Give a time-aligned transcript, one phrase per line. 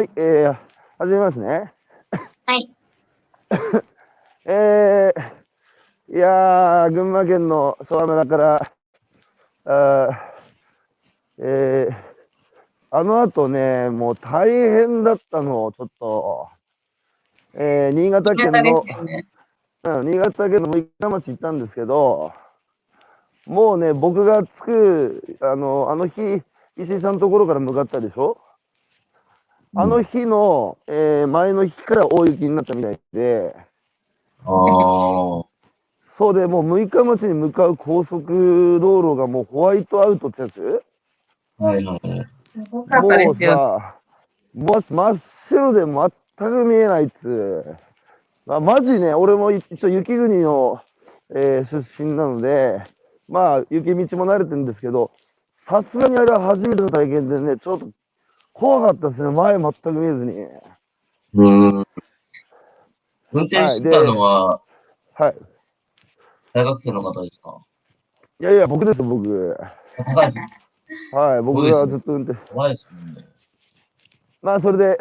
[0.00, 0.56] はい、えー、
[0.96, 1.74] 始めますね。
[2.46, 2.70] はい。
[4.46, 8.72] えー、いやー、群馬県の総村から、
[9.66, 10.16] あー
[11.36, 11.94] えー、
[12.90, 16.48] あの後ね、もう大変だったの、ちょっと、
[17.52, 19.26] えー、新潟県の、すよね。
[19.84, 22.32] うん、新潟県の六日町行ったんですけど、
[23.46, 26.42] もうね、僕が着く、あの、あの日、
[26.78, 28.38] 石井さんのところから向かったでしょ？
[29.76, 33.54] あの日の、えー前の日から大雪になったみたいで、
[34.44, 35.44] ああ。
[36.18, 40.82] そうで、もう六日町に向かう高速道路がもうホワイトアウトってやつ？
[41.58, 42.26] はいはいはい。
[42.52, 43.56] すごかったですよ。
[44.54, 47.64] もうさ、もう真っ白で全く見えないっつ
[48.48, 50.80] あ、マジね、俺も一応雪国の、
[51.34, 52.82] えー出身なので、
[53.28, 55.12] まあ、雪道も慣れてるんですけど、
[55.64, 57.88] さすがにあれは初めての体験でね、ちょっと
[58.60, 60.46] 怖かったですね、前全く見えずに。
[61.32, 61.86] うん。
[63.32, 64.60] 運転してたのは
[65.14, 65.34] はい。
[66.52, 67.64] 大学生の方ですか？
[68.38, 69.56] いやいや、僕ですよ、僕。
[69.96, 70.46] 高いですね。
[71.12, 72.52] はい、僕がずっと運転。
[72.52, 73.24] 怖いですもんね。
[74.42, 74.98] まあ、それで、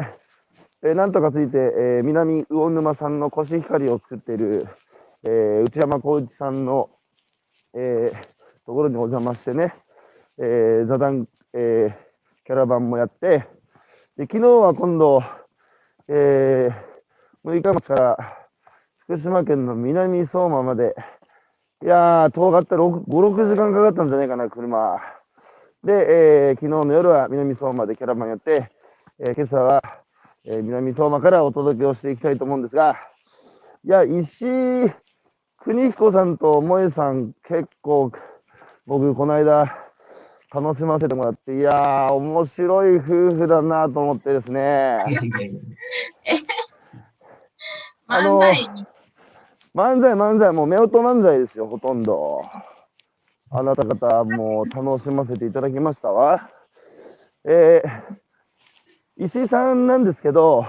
[0.84, 4.68] えーなんとかついて、えー南魚沼産のコシヒカリを作っている、
[5.24, 6.90] えー内山浩一さんの、
[7.74, 8.14] えー
[8.66, 9.74] ところにお邪魔してね、
[10.38, 11.94] えー座談、えー
[12.46, 13.46] キャラバンもやって、
[14.20, 15.24] で昨日は今度、
[16.10, 18.38] えー、6日町から
[18.98, 20.94] 福島県の南相馬まで、
[21.82, 24.98] いやー、遠かったら5、6時間かかったんじゃないかな、車。
[25.86, 28.70] で、えー昨日の夜は南相馬でキャラバンやって、
[29.20, 29.82] えー今朝は、
[30.44, 32.98] えー南相馬からお届けをしていきたいと思うんですが、
[33.86, 34.92] いや、石井
[35.64, 38.12] 邦彦さんと萌さん、結構、
[38.86, 39.89] 僕、この間、
[40.54, 43.02] 楽しませてもらって、いやー、面白い夫
[43.36, 45.00] 婦だなと思ってですね、
[48.10, 48.88] 漫才に
[49.76, 52.44] 漫才、漫才、もう夫婦漫才ですよ、ほとんど。
[53.52, 56.50] あなた方、もう楽しませていただきましたわ。
[57.46, 60.66] えー、石井さんなんですけど、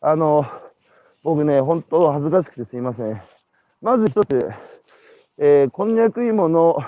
[0.00, 0.46] あの、
[1.22, 3.22] 僕ね、本当恥ずかしくてすいません。
[3.82, 4.50] まず一つ、
[5.38, 6.78] えーこんにゃく芋の、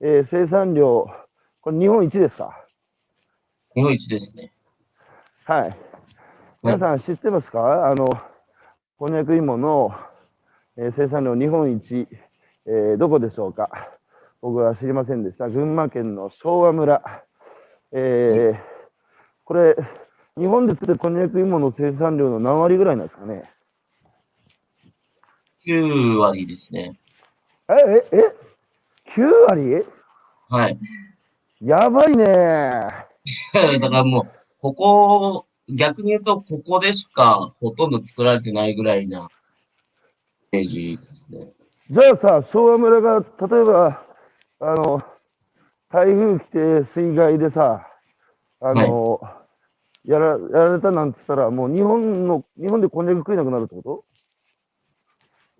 [0.00, 1.06] えー生産量、
[1.64, 2.62] これ日本一ですか？
[3.74, 4.52] 日本一ですね。
[5.46, 5.76] はい。
[6.62, 7.88] 皆さん知ってますか？
[7.88, 8.06] あの、
[8.98, 9.94] こんにゃく芋の、
[10.76, 12.06] えー生産量日本一、
[12.66, 13.70] えーどこでしょうか？
[14.42, 15.48] 僕は知りませんでした。
[15.48, 17.02] 群馬県の昭和村。
[17.92, 18.60] えー
[19.46, 19.74] これ、
[20.36, 23.42] 日本で作ってるこんにゃく芋の生産量の何割ぐらいなんですかね
[25.66, 26.98] ？9割ですね。
[27.70, 27.74] え、
[28.12, 28.34] え、え
[29.16, 29.86] ?9 割？
[30.50, 30.78] はい。
[31.60, 32.24] やばいね
[33.54, 34.24] だからもう、
[34.60, 39.28] ここ、逆に言うと、ここでしかほとんど作られてないぐらいな
[40.52, 41.52] イメージですね。
[41.90, 44.04] じゃあさ、昭和村が、例えば、
[44.60, 45.02] あの、
[45.90, 47.86] 台風来て水害でさ、
[48.60, 49.20] あの、
[50.04, 54.04] やらやられたなんつったら、もう日本の、日本でこんにゃく食えなくなるってこと？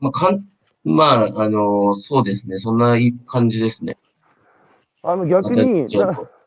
[0.00, 0.44] まあ、かん、
[0.84, 2.58] まあ、あの、そうですね。
[2.58, 3.96] そんな感じですね。
[5.06, 5.86] あの逆に、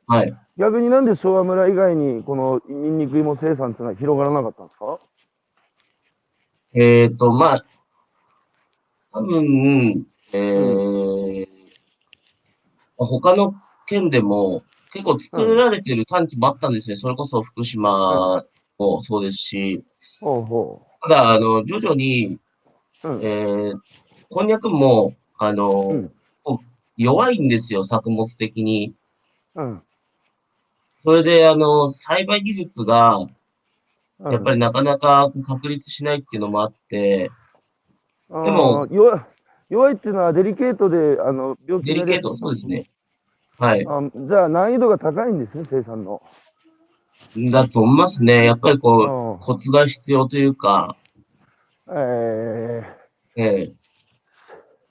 [0.07, 0.33] はい。
[0.57, 4.99] 逆になんで昭和村以外にこのニンニク芋生産っていうのは広がらなかったんですか？
[6.73, 7.65] えっと、まあ、
[9.13, 11.47] 多分、えー、
[12.97, 13.53] まあ他の
[13.85, 16.95] 県でも結構作られてる産地もあったんですね。
[16.95, 18.43] それこそ福島
[18.79, 19.83] もそうですし、
[20.21, 22.39] ほうほただ、あの、徐々に、
[23.03, 23.09] う。
[23.09, 23.19] うん。
[23.23, 23.75] えー、
[24.29, 26.09] こんにゃくも、あの、
[26.97, 28.93] 弱いんですよ、作物的に。
[29.55, 29.81] うん。
[30.99, 37.29] それで、あの、栽培技術が、うんやっぱりなかなか確立しないっていうのもあって、
[38.31, 39.21] あーでも弱い、
[39.69, 42.89] 弱いっていうのはデリケートで、あの、病気デリケート、そうですね。
[43.59, 43.85] はい。
[43.87, 46.21] あじゃあ難易度が高いんですね、生産の。
[47.51, 48.45] だと思いますね。
[48.45, 50.97] やっぱりこう、うんコツが必要というか、
[51.91, 52.83] え
[53.35, 53.73] ええ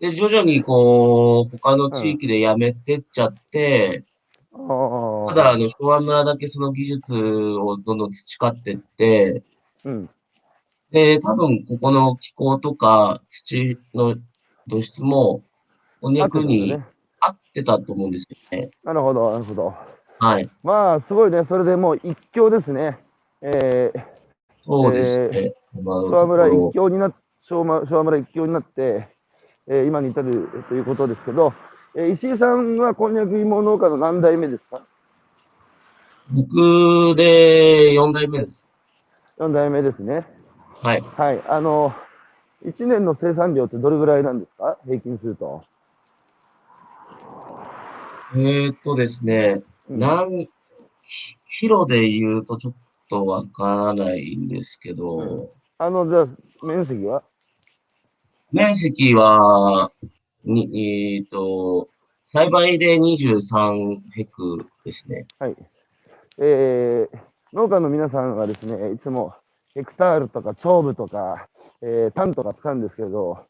[0.01, 9.43] で、徐々にこう、他の地域でやめてっちゃって、ー、あただ、あの、昭和村だけその技術をどんどん培ってって、
[9.85, 10.11] うん。
[10.91, 14.17] で、多分、ここの気候とか土の
[14.67, 15.43] 土質も、
[16.03, 16.75] お肉に
[17.21, 18.71] 合ってたと思うんですよね。
[18.85, 19.75] なるほど、なるほど。
[20.19, 20.51] はい。
[20.63, 21.45] まあ、すごいね。
[21.49, 22.99] それでもう一強ですね。
[23.43, 24.05] えー、
[24.63, 25.55] そうですね。
[25.83, 29.16] まあ昭和村一強になっ、昭和昭和村一強になって、
[29.69, 31.53] えー今に至るということですけど、
[31.95, 34.79] えー石井さんはこんにゃく芋農家の何代目ですか？
[34.79, 34.83] ろ
[36.31, 38.69] 僕で4代目です。
[39.39, 40.27] 4代目ですね。
[40.83, 41.01] はい。
[41.01, 41.43] はい。
[41.49, 41.95] あの、
[42.65, 44.79] 1年の生産量ってどれぐらいなんですか？
[44.85, 45.63] 平均すると。
[48.35, 50.49] えーっとですね、うん何
[51.09, 52.75] キキロで言うとちょっ
[53.09, 57.23] とわからないんですけど、あの、じゃあ、面積は？
[58.53, 59.91] 面積は、
[60.45, 61.89] に、えーっと、
[62.27, 65.27] 栽培で23ヘクですね。
[65.39, 65.57] はい。
[66.39, 67.19] えー、
[67.53, 69.35] 農家の皆さんはですね、いつも
[69.75, 71.49] ヘクタールとか長部とか、
[71.83, 73.45] えー、単とか使うんですけど、はい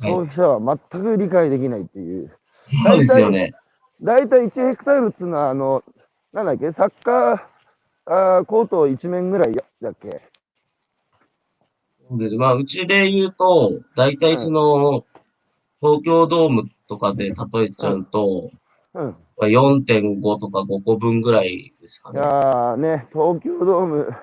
[0.00, 2.30] 消費者は全く理解できないっていう。
[2.62, 3.52] そうですよね。
[4.00, 5.84] 大体1ヘクタールっていうのは、あの、
[6.32, 7.40] なんだっけ、サッカー
[8.06, 10.31] あーコート1面ぐらいだっけ。
[12.18, 15.04] で、まあ、うちで言うと、大体その、
[15.80, 18.50] 東京ドームとかで例えちゃうと、
[18.94, 19.16] うん。
[19.36, 22.20] まあ4.5とか5個分ぐらいですかね。
[22.20, 24.14] いやーね、東京ドーム、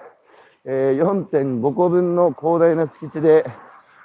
[0.65, 3.45] えー、4.5個分の広大な敷地で、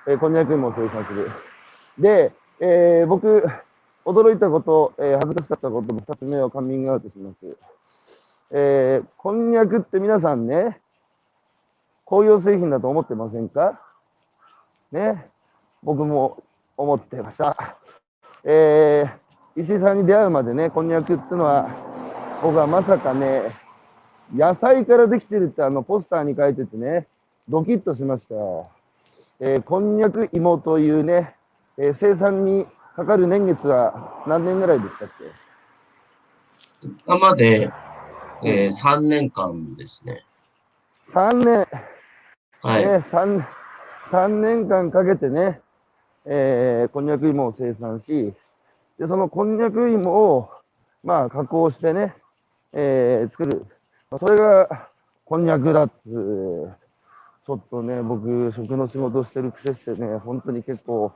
[0.09, 1.31] えーこんにゃく芋を生産する。
[1.99, 3.45] で、えー僕、
[4.05, 7.57] 驚いたこと、えー恥ずかしかったことの2つ目をカミングアウトします。
[8.51, 10.81] えーこんにゃくって皆さんね、
[12.05, 13.81] 工業製品だと思ってませんか？
[14.93, 15.29] ね、
[15.83, 16.43] 僕も
[16.77, 17.77] 思ってました。
[18.45, 19.25] えー
[19.57, 21.69] 石井さんに出会うまでね、こんにゃくってのは、
[22.43, 23.55] 僕はまさかね、
[24.35, 27.07] 野菜からできてるってあのポスターに書いててね、
[27.49, 28.35] ドキッとしました。
[29.39, 31.37] えーこんにゃく芋というね、
[31.79, 32.67] えー生産に
[32.97, 35.09] かかる年月は何年ぐらいでしたっ
[36.83, 36.89] け？
[37.07, 37.71] 今まで、
[38.43, 40.25] えー3年間ですね。
[41.13, 41.69] ?3 年、
[42.65, 42.87] はい。
[42.87, 43.45] ね、3,
[44.11, 45.61] 3年間かけてね、
[46.25, 48.33] えーこんにゃく芋を生産し、
[48.99, 50.49] で、そのこんにゃく芋を、
[51.03, 52.17] まあ、加工してね、
[52.73, 53.67] えー作る。
[54.19, 54.89] それが、
[55.27, 56.09] こんにゃくだっつ
[57.47, 61.13] ちょっとね、僕、食の仕事してる癖してね、本当に結構、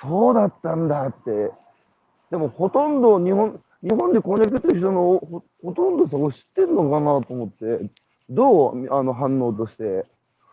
[0.00, 1.52] そうだったんだって。
[2.30, 7.90] でも、ほとんど日本、日本でこんにゃくってる人のほほとんどそこ知ってんのかなと思って、
[8.30, 10.06] どうあの反応として。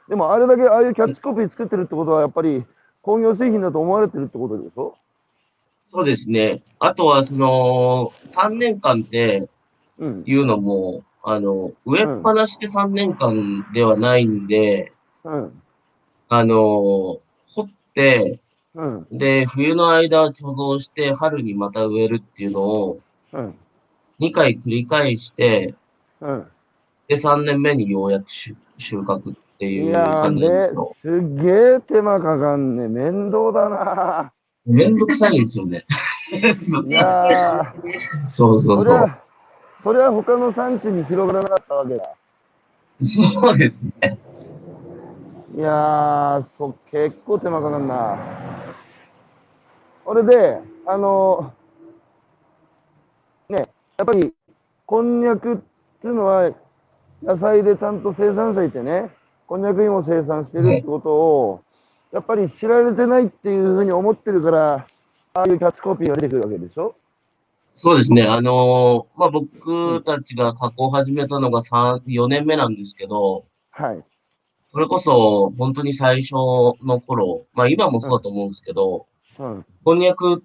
[0.09, 2.65] でも、あれだけああいうキャッチコピー作ってるってことは、やっぱり
[3.01, 4.95] 工業製品だと思われてるってことでしょ？
[5.85, 6.61] そうですね。
[6.79, 9.49] あとは、その、3年間って
[9.99, 10.23] うん。
[10.25, 14.91] いうのも、あの、植えっぱなしで3年間ではないんで、
[15.23, 15.61] うん。
[16.29, 17.21] あの、掘
[17.61, 18.39] って、
[18.75, 19.07] うん。
[19.11, 22.99] で、冬の間貯蔵して、春にまた植えるっていうのを
[23.33, 23.55] うん。
[24.19, 25.75] 2回繰り返して、
[26.21, 26.47] うん。
[27.07, 30.67] で、3年目にようやく収収穫っていいう感じなんです
[31.01, 32.87] すっげえ手間かかんね。
[32.87, 34.33] 面倒だな。
[34.65, 35.85] めんどくさいんですよね。
[36.85, 39.11] いやー、そうそうそう。
[39.83, 42.15] それは、他の産地に広がらなかったわけだ。
[43.03, 44.17] そうですね。
[45.55, 48.17] いやー、そ、結構手間かかんな。
[50.05, 51.53] それで、あの、
[53.49, 53.67] ね、
[53.97, 54.33] やっぱり、
[54.85, 55.57] こんにゃくっ
[56.01, 56.51] ていうのは、
[57.21, 59.11] 野菜でちゃんと生産者いてね、
[59.47, 61.61] こんにゃく芋生産してるってことを、
[62.11, 64.87] やっぱり知られてないっていうふうに思ってるから、
[65.33, 66.95] ああいうキャッチコピーが出てくるわけでしょ？
[67.75, 68.23] そうですね。
[68.23, 74.03] あのーまあ、僕たちが加工を始めたのが3、4年目なんですけど、はい。
[74.67, 79.07] それこそ本当に最初の頃、まあ今もそうだと思うんですけど、
[79.39, 79.65] うん。
[79.83, 80.43] こんにゃく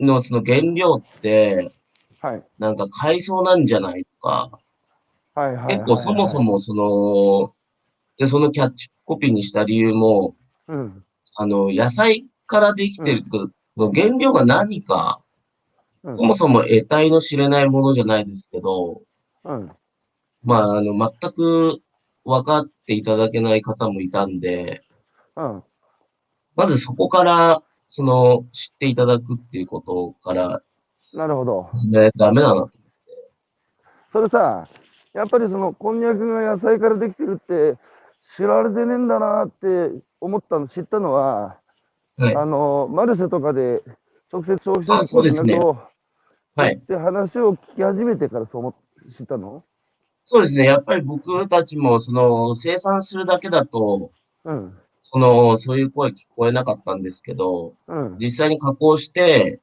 [0.00, 1.72] のその原料って、
[2.22, 2.42] はい。
[2.58, 4.50] なんか海藻なんじゃないとか、
[5.34, 5.74] はいはいはいはい。
[5.76, 7.50] 結構そもそもその、
[8.20, 10.36] で、そのキャッチコピーにした理由も、
[10.68, 11.04] うん。
[11.36, 15.22] あの、野菜からできてるってこと、その原料が何か、
[16.02, 16.16] うん。
[16.16, 19.00] そもそも得体の知れないものじゃないですけど、
[19.44, 19.72] うん。
[20.44, 21.80] まあ、あの、全く
[22.26, 24.82] 分かっていただけない方もいたんで、
[25.34, 25.62] うん。
[26.56, 30.62] まずそこから、その、知っていただくっていうことから、
[31.14, 31.70] なるほど。
[31.88, 32.70] ね、ダメだな。
[34.12, 34.68] それさ、
[35.14, 37.78] やっぱりそのこんにゃくが野菜からできてるって
[38.36, 39.66] 知られてねえんだなって
[40.20, 41.58] 思ったの、知ったのは、
[42.16, 42.36] はい。
[42.36, 43.82] あの、マルシェとかで
[44.32, 45.58] 直接消費者あそうですね
[46.54, 46.74] はい。
[46.74, 48.74] って話を聞き始めてからそう思っ
[49.16, 49.64] 知ったの？
[50.24, 50.66] そうですね。
[50.66, 54.12] やっぱり僕たちも、その、生産するだけだと、
[54.44, 54.78] うん。
[55.02, 58.16] その、そういう声聞こえなかったんですけど、うん。
[58.18, 59.60] 実際に加工して、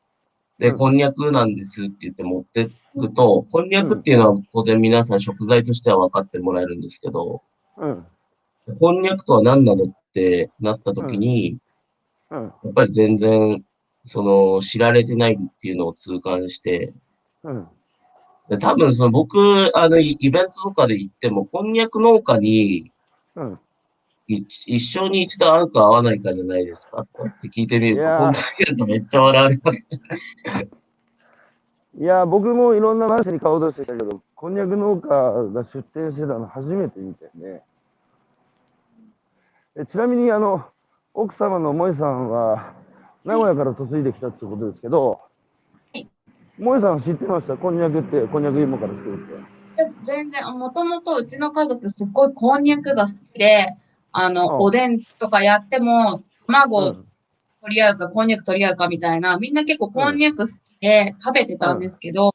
[0.58, 7.44] で、うんこんにゃくなんですって言って持ってくと、こんにゃくっていうのは当然皆さん食材としては分かってもらえるんですけど、
[7.78, 8.06] うん。
[8.80, 11.58] こんにゃくとは何なのってなった時に、
[12.30, 12.44] うん。
[12.44, 13.64] やっぱり全然、
[14.04, 16.94] その、知られてないっていうのを痛感して、
[17.44, 17.68] うん。
[18.50, 22.92] で多分その僕、あの、イイベントとかで行っても、こんにゃく農家に、
[23.36, 23.60] うん。
[24.28, 27.08] 一一生に一度会うか会わないかじゃないですかっ
[27.42, 28.34] て聞いてみると、本
[28.68, 29.88] 当にめっちゃ笑われます。
[32.00, 37.64] いや、僕もいろんなマンションに買おうとしてたけど、こんにゃく農家が出店してたの初めて見たよね。
[39.80, 40.66] えちなみに、あの、
[41.14, 42.74] 奥様の萌さんは、
[43.24, 45.20] 名古屋から嫁いできたってことですけど、
[45.94, 46.10] はい。
[46.58, 47.56] 萌さんは知ってました？
[47.58, 49.92] こんにゃくって、こんにゃく芋から作るって。
[50.04, 53.76] 全然、もともとうちの家族すっごいこんにゃくが好きで、
[54.12, 54.58] あの、うん。
[54.62, 57.06] おでんとかやっても、卵うん。
[57.62, 62.34] 取り合うか、こんにゃく取り合うかみたいな、みんな結構こんにゃく好きで食べてたんですけど、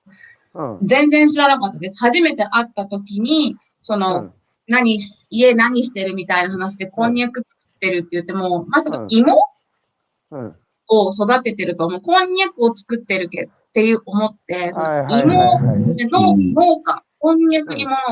[0.54, 0.78] うん。
[0.82, 1.98] 全然知らなかったです。
[1.98, 4.32] 初めて会った時に、その、うん
[4.68, 9.36] 何し、家何してるみたいな話で、こんにゃく作ってるって言っても、まさかうん芋
[10.30, 10.56] うん。
[10.88, 15.96] を育ててるかも、こんにゃくを作ってるけっていう思って、その芋はい。
[15.96, 18.02] で農家、こんにゃく芋農家、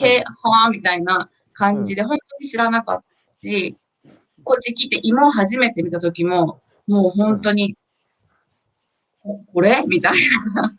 [0.00, 3.04] うんへ、はみたいな感じで、本当に知らなかっ
[3.42, 3.76] たし、
[4.44, 7.76] こっち来て芋を初めて見た時も、もう本当に、
[9.20, 10.12] ここれみたい
[10.54, 10.72] な。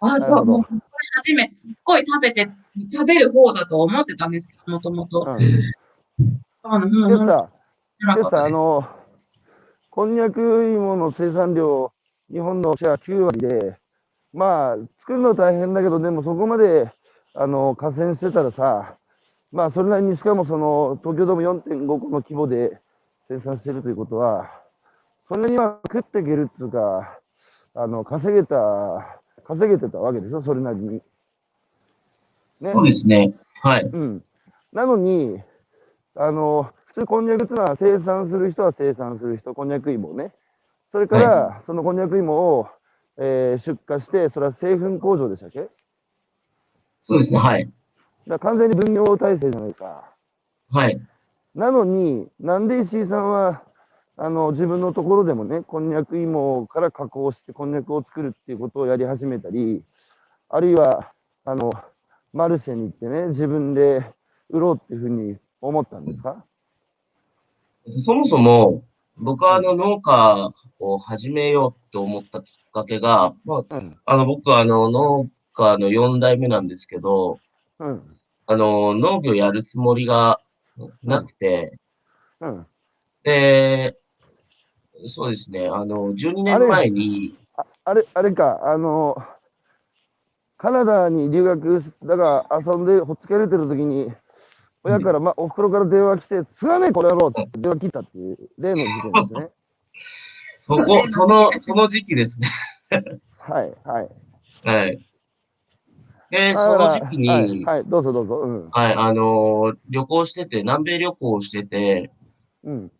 [0.00, 0.82] あ、そう、もう
[1.16, 2.48] 初めてすっごい食べて、
[2.92, 5.26] 食べる方だと思ってたんですけど、もともと。
[5.28, 5.62] うん。
[6.62, 7.48] あの、もう本当にでさ、
[8.00, 8.48] 知らなでさ、あ。
[8.48, 8.88] の、
[9.90, 11.92] こんにゃく芋の生産量、
[12.32, 13.76] 日本のシェア9割で、
[14.32, 16.90] まあ、作るの大変だけど、でもそこまで、
[17.34, 18.96] あの、河川してたらさ、
[19.52, 22.80] まあ、それなりにしかもその、東京ドーム4.5個の規模で
[23.28, 24.50] 生産してるということは、
[25.28, 27.18] そんなには食っていけるっていうか、
[27.74, 28.56] あの、稼げた、
[29.46, 31.02] 稼げてたわけでしょ、それなりに。
[32.60, 32.72] ね。
[32.72, 33.34] そうですね。
[33.62, 33.82] はい。
[33.82, 34.24] うん。
[34.72, 35.42] なのに、
[36.16, 40.32] あの、普通こんにゃくっていうのは生産する人は生産する人、こんにゃく芋をね。
[40.92, 42.68] それから、そのこんにゃく芋を、
[43.16, 45.68] えー出荷して、それは製粉工場でしたっけ？
[47.02, 47.38] そうですね。
[47.38, 47.70] はい。
[48.26, 50.14] ら完全に分業体制じゃないか。
[50.70, 51.00] はい。
[51.54, 53.62] なのに、なんで石井さんは、
[54.16, 59.82] あの、自分のところでもね、こんにゃく芋から加工してこんにゃくを作るっていうことをやり始めたり、
[60.48, 61.12] あるいは、
[61.44, 61.72] あの、
[62.32, 64.04] マルシェに行ってね、自分で
[64.50, 66.44] 売ろうっていうふうに思ったんですか？
[67.92, 68.84] そもそも、
[69.16, 73.96] 僕はあの農家を始めようと思ったきっかけが、まあ、うん。
[74.04, 77.38] あの僕はあの農家の4代目なんですけど、
[77.78, 78.02] うん。
[78.46, 80.40] あの農業やるつもりが
[81.02, 81.78] なくて、
[82.40, 82.66] うん。
[83.22, 83.96] で、
[85.08, 89.16] そうですね、あの12年前に、ああれ、あれか、あの、
[90.56, 94.10] カナダに留学し、だから遊んでほっつけられてる時に、
[94.82, 99.50] 親から、ま、お袋から電話来て、継がねえ、これやろうって電話切ったっていう例の事件ですね。
[100.56, 102.48] そこ、その、その時期ですね。
[103.38, 104.08] はい、はい。
[104.64, 105.06] はい。
[106.30, 108.40] で、だその時期はい、に、はい、どうぞどうぞ。
[108.40, 108.70] うん。
[108.70, 112.10] はい、あの旅行してて、南米旅行をしてて、
[112.64, 112.92] うん。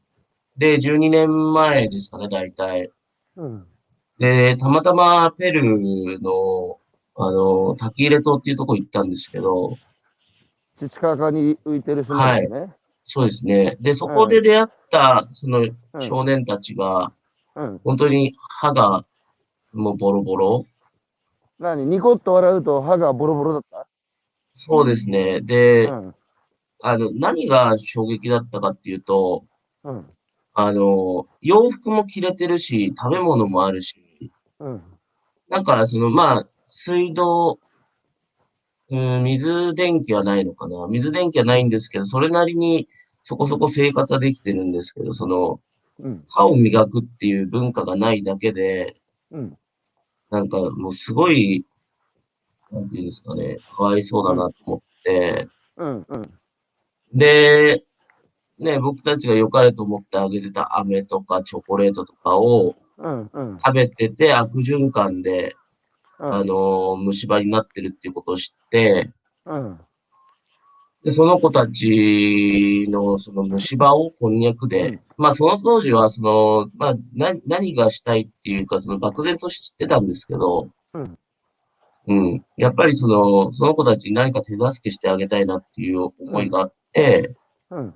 [0.57, 2.91] で、12年前ですかね、大体。
[3.37, 3.67] うん。
[4.19, 6.79] で、たまたまペルーの、
[7.17, 9.77] あの、滝入れ島っていうとこ行ったんですけど、
[10.81, 12.75] 土川に浮いてる島ですね。
[13.05, 13.77] そうですね。
[13.81, 16.03] で、そこで出会った、そのうん。
[16.03, 17.13] 少年たちが、
[17.55, 17.81] うん。
[17.85, 19.05] 本当に歯が
[19.73, 20.65] もうボロボロ。
[21.59, 21.87] 何？
[21.87, 23.87] ニコッと笑うと歯がボロボロだった？
[24.53, 25.41] そうですね。
[25.41, 26.15] で、うん。
[26.83, 29.45] あの、何が衝撃だったかっていうと、
[29.85, 30.07] うん。
[30.55, 33.97] あの、洋服も着れてるし、食べ物もあるし、
[34.61, 34.83] うん。
[35.49, 37.59] なんか、その、まあ、水道、
[38.91, 40.87] うん、水電気はないのかな。
[40.87, 42.89] 水電気はないんですけど、それなりに
[43.23, 45.61] そこそこ生活はできてるんですけど、その、
[45.99, 46.25] うん。
[46.29, 48.95] 歯を磨くっていう文化がないだけで、
[49.33, 49.59] うん。
[50.31, 51.67] なんかもうすごい、
[52.71, 56.07] なんていうんですかね、かわいそうだなと思って、うん。
[56.09, 56.31] うん。
[57.13, 57.85] で、
[58.65, 62.75] ね、僕たちが良かれと思ってあげてた飴とかチョコレートとかを。
[62.97, 65.57] 食べてて悪循環で、
[66.19, 66.47] あうん。
[66.47, 69.11] の、虫歯になってるっていうことを知って、
[69.45, 69.81] うん。
[71.05, 81.19] で、その子たちのその虫歯をこんにゃくうでん、まあその当時はその、まあな、何がしたいっていうか、その漠然と知ってたんですけど、うん。
[82.07, 82.45] うん。
[82.57, 87.35] やっぱりその、その子たちに何か手助けしてあげたいなっていう思いがあって、
[87.71, 87.95] うん。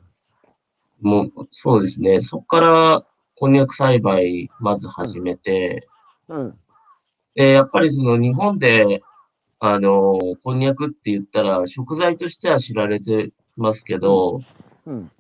[1.00, 2.20] もう、そうですね。
[2.22, 5.88] そこから、こんにゃく栽培、まず始めて、
[6.28, 6.58] うん。
[7.34, 9.02] で、やっぱりその日本で、
[9.60, 14.40] あの、こんにゃくって言ったら、食材としては知られてますけど、
[14.86, 15.10] うん。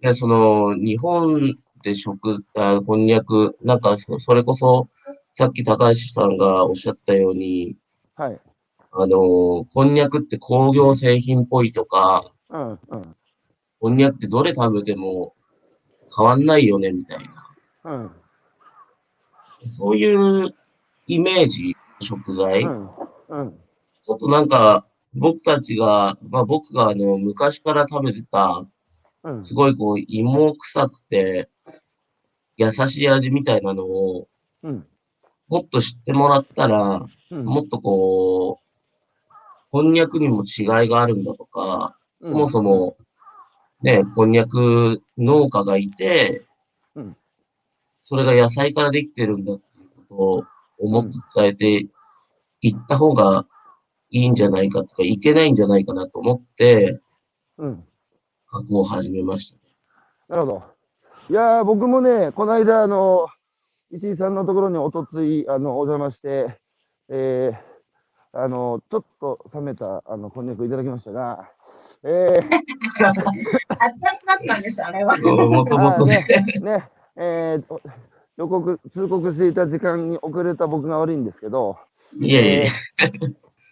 [0.00, 4.88] で、その、日本で食、あ、こんにゃく、なんかそ、それこそ、
[5.30, 7.78] さっき高橋さんがおっしゃってたように、
[8.14, 8.40] はい。
[8.92, 12.78] あの、こんにゃくって工業製品っぽいとか、うん。
[12.88, 13.15] うん。
[13.78, 15.34] こんにゃくってどれ食べても
[16.16, 17.18] 変わんないよね、みたい
[17.84, 17.92] な。
[17.92, 18.10] うん。
[19.68, 20.54] そういう
[21.06, 22.62] イメージ、食材。
[22.62, 22.90] うん。
[23.28, 23.52] うん。
[24.02, 28.64] ちょっとなんか、僕たちが、まあ僕があの、昔から食べてた、
[29.24, 29.42] うん。
[29.42, 31.50] すごいこう、芋臭くて、
[32.56, 34.28] 優しい味みたいなのを、
[34.62, 34.86] うん。
[35.48, 37.44] もっと知ってもらったら、うん。
[37.44, 38.66] もっとこう、
[39.70, 42.96] こんにゃくにも違いがあるんだとか、そもそも、
[43.82, 46.46] ね、こんにゃく農家がいて
[46.94, 47.16] うん、
[47.98, 50.44] それが野菜からできてるんだっていうことを
[50.78, 51.86] 思って伝えて
[52.62, 53.46] いった方が
[54.10, 57.00] いいんじゃないかとか、いけないんじゃないかなと思って、
[57.58, 57.84] うん。
[58.48, 59.56] 加工を始めました。
[60.28, 60.62] なるほど。
[61.28, 63.26] いやー、僕もね、この間、あの、
[63.90, 66.58] 石井さんのところにおとつい、あの、お邪魔して、
[67.08, 71.50] えー、あの、ちょっと冷めた、あの、こんにゃくいただきましたが、
[72.08, 73.16] えー、熱々だっ
[74.46, 75.16] たんです、あれは。
[75.18, 76.24] もともとね、
[76.62, 77.80] ね、ね、えー、
[78.36, 81.76] 予告、通告していた時間に遅れた僕が悪いんですけど、
[82.14, 82.70] いやいやいや、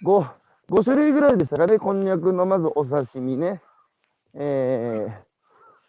[0.04, 0.26] 5、
[0.68, 3.62] 5種類ぐらいでしたかね、こんにゃくのまずお刺身ね、
[4.34, 5.12] えー、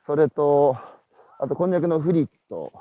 [0.05, 0.77] それと、
[1.39, 2.71] あとこんにゃくのフリット、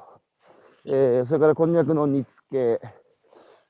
[0.85, 2.81] えー、それからこんにゃくの煮付け、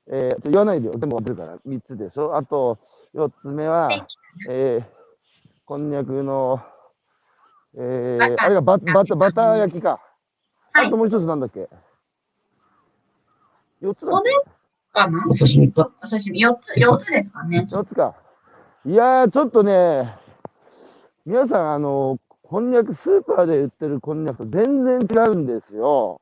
[0.08, 2.36] えー、言わないでよ、全部忘れるから、3つでしょ。
[2.36, 2.78] あと、
[3.14, 3.88] 4つ目は、
[4.50, 4.93] えー、
[5.66, 6.60] こんにゃくの、
[7.74, 10.00] えー、あれがババタバター焼きか。
[10.72, 11.68] はいあともう一つなんだっけ
[13.80, 14.12] ?4 つだ
[14.92, 15.24] かな？
[15.28, 15.90] お刺身か？
[16.02, 17.66] お刺身、4つ、4つですかね。
[17.70, 18.14] 4つか。
[18.84, 20.14] いやー、ちょっとね、
[21.24, 26.20] 皆さん、あの、こんにゃく、スーパーで売ってるこんにゃくと全然違うんですよ。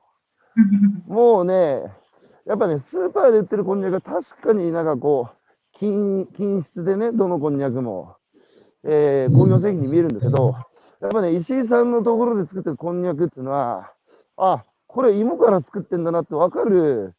[1.08, 1.82] もうね、
[2.46, 8.16] やっぱね、スーパーで売ってるこんにゃくは確かになんかこう、均均質でね、どのこんにゃくも、
[8.84, 10.54] えー工業製品に見えるんですけど、
[11.00, 13.92] やっぱね、石井さんのところで作ってるこんにゃくっていうのは、
[14.36, 17.14] あ、これ芋から作ってんだなってわかる、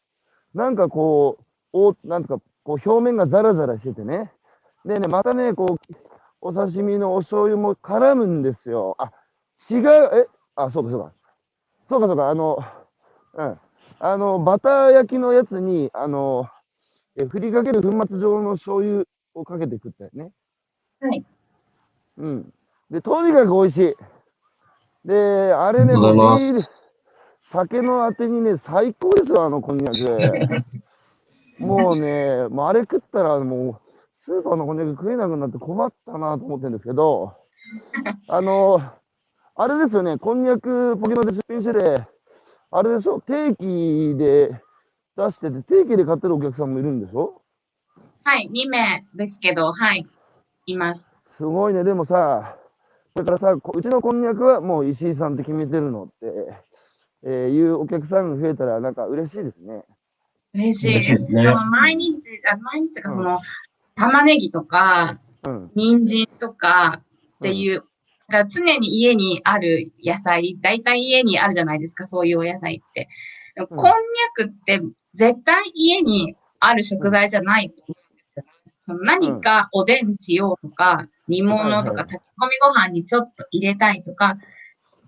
[0.54, 4.32] なんかこう、おなんとか、こう表面がザラザラしててね。
[4.84, 5.94] でね、またね、こう、
[6.40, 8.96] お刺身のお醤油も絡むんですよ。
[8.98, 9.12] あ、
[9.70, 11.12] 違う、え、あ、そうかそうか。
[11.88, 12.58] そうかそうか、あの、
[13.34, 13.60] うん。
[14.00, 16.48] あの、バター焼きのやつに、あの、
[17.16, 20.32] え振りかける粉末状の醤油をかけて食ったよね。
[21.00, 21.24] はい。
[22.18, 22.52] うん。
[22.90, 23.96] で、とにかく美味しい。
[25.06, 25.94] で、あれね、
[27.52, 30.64] 酒のあてにね、最高ですよ、あのこんにゃく。
[31.58, 33.80] もうね、もうあれ食ったらもう、
[34.24, 37.34] スーパーのこんにゃく食えなくなって困ったなと思ってるんですけど、
[38.28, 38.80] あの、
[39.56, 42.06] あれですよね、こんにゃくポケモンで出品してて、
[42.70, 44.60] あれでしょ、定期で
[45.16, 47.40] 出してて、定期で買ってるお客さんもいるんでしょ？
[48.24, 50.06] はい、2名ですけど、はい、
[50.66, 51.13] います。
[51.36, 52.56] すごいね、でもさ、
[53.14, 56.14] それからさ、こうちのこんにゃくはもう石井さんって決めてるのって、
[57.26, 59.82] えーいうお客さんが増えたら、なんか嬉しいですね。
[60.52, 62.20] 嬉しい嬉しいですねその毎日、
[62.50, 63.38] あ毎日というか、その、
[63.96, 65.70] 玉ねぎとか、うん。
[65.74, 67.84] 人参とかっていう、
[68.28, 73.08] が常に家にある野菜、大体家にあるじゃないですか、そういうお野菜って。
[73.54, 74.80] でもうんこんにゃくって
[75.12, 78.44] 絶対家にある食材じゃないと思うんですよ。
[78.78, 84.36] その何かおでんしようとか、煮物とか炊き込みご飯にちょっと入れたいとか、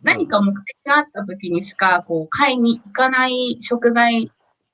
[0.02, 4.30] 何か目的があった時にしかこう買いに行かない食材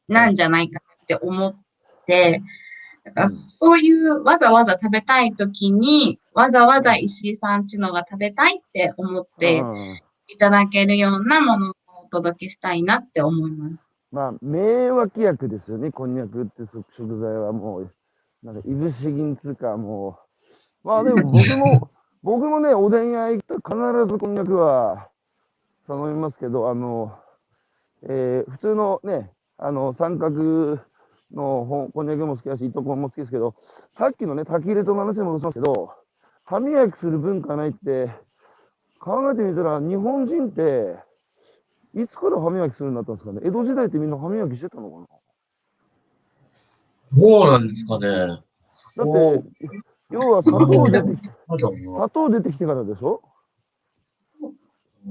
[0.08, 1.54] なんじゃないかって思っ
[2.06, 2.42] て、
[3.04, 11.74] だからそういうわざわざ食べたい時に、わざわざ石井さんちのが食べたいって思ってうんいただけるようなものを
[12.04, 13.92] お届けしたいなって思います。
[14.10, 17.94] まあ、名脇役ですよね、こんにゃくって食食材はもう、
[18.42, 20.31] なんか、いぶし銀つうか、もう。
[20.84, 21.90] まあでも僕も、
[22.22, 25.08] 僕もね、おでん屋行ったら必ずこんにゃくは
[25.86, 27.18] 頼みますけど、あの、
[28.02, 30.78] えー普通のね、あの、三角
[31.32, 33.54] のこんにゃくも好きだし、糸こんも好きですけど、
[33.98, 35.92] さっきのね、炊き入れとの話もしますけど、
[36.44, 38.10] 歯磨きする文化ないって、
[39.00, 40.96] 考えてみたら、日本人って、
[41.94, 43.40] いつから歯磨きするようになったんですかね？
[43.44, 45.06] 江戸時代ってみんな歯磨きしてたのかな？
[47.16, 48.08] どうなんですかね。
[48.96, 49.42] だって、
[50.12, 51.30] 要は砂糖出てきて、
[51.96, 53.22] 砂糖出てきてからでしょ？
[55.06, 55.10] う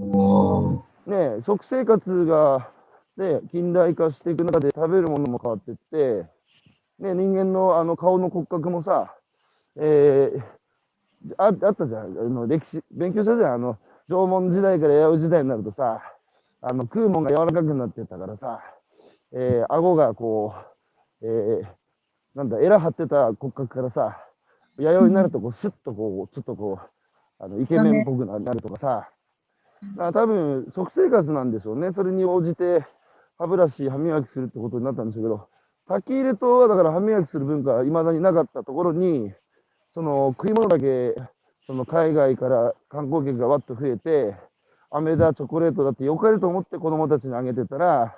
[1.09, 1.11] ん。
[1.11, 2.69] ねえ、食生活が、
[3.17, 6.25] ね、近代化していく中で食べるものも変わっていって、
[6.99, 9.15] ね、人間のあの顔の骨格もさ、
[9.75, 10.41] えー
[11.37, 13.77] ああったじゃん、あの歴史、勉強したじゃん、あの
[14.09, 16.01] 縄文時代から弥生時代になるとさ、
[16.61, 18.59] あの食うもんが柔らかくなってったからさ、
[19.31, 20.55] えー、顎がこ
[21.21, 21.65] う、えー、
[22.33, 24.17] なんだ、エラ張ってた骨格からさ、
[24.77, 29.09] 弥生になるとこう、スッとこう、ちょっとこう、あのイケメンっぽくななるとかさ、
[29.97, 31.91] あ多分、食生活なんでしょうね。
[31.93, 32.85] それに応じて、
[33.37, 35.47] 歯ブラシ、歯磨きするってことになったんでしょうけど、
[35.87, 39.33] 炊き入れとはだから歯磨きする文化が未だになかったところに、
[39.93, 41.15] その食い物だけ、
[41.67, 44.35] その海外から観光客がわっと増えて、
[44.91, 48.17] 飴だ、チョコレートだって良かれと思って子供たちにあげてたら、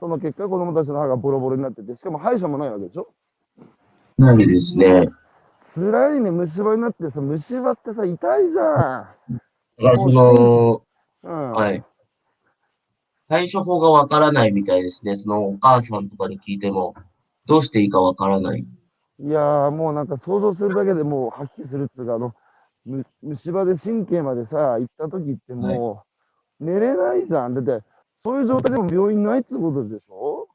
[0.00, 3.08] その結果、子供たちの歯がボロボロになってて、しかも歯医者もないわけでしょ？
[4.18, 5.08] ないですね。
[5.74, 9.14] 辛いね、虫歯になってさ、虫歯ってさ、痛いじゃだ
[9.84, 10.82] からその、
[11.24, 11.28] ん。
[11.28, 11.52] うん。
[11.52, 11.84] はい。
[13.28, 15.16] 対処法がわからないみたいですね。
[15.16, 16.94] そのお母さんとかに聞いても、
[17.46, 18.60] どうしていいかわからない。
[18.60, 22.34] いやー、もうなんか想像するだけでもう発揮するっていうか、あの、
[22.84, 26.04] む虫歯で神経までさ、行った時っても
[26.60, 27.54] う、寝れないじゃん。
[27.54, 27.84] だって、
[28.24, 30.48] そういう状態でも病院ないってことでしょ？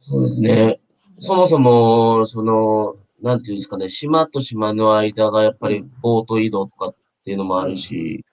[0.00, 0.80] そうですね。
[1.18, 8.24] そもそも、その、なんていうんですかね、島と島の間がやっぱりボート移動とかっていうのもあるし、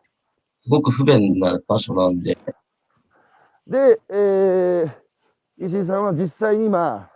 [0.59, 2.37] すごく不便な場所なんで、
[3.65, 7.09] で、えー、石井さんは実際に今、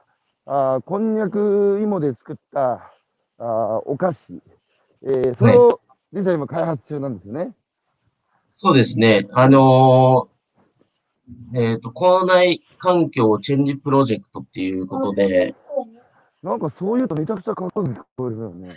[0.45, 3.43] あーこんにゃく芋で作ったあー
[3.85, 4.41] お菓子、
[5.03, 5.81] えー、それを
[6.13, 7.53] 実際今開発中なんですよね？
[8.53, 9.27] そうですね。
[9.33, 10.37] あのー
[11.53, 15.53] えっと、校内環境チェンジプロジェクトっていうことで、
[16.43, 18.69] なんかそういうとめちゃくちゃかっこよく聞こえるよね。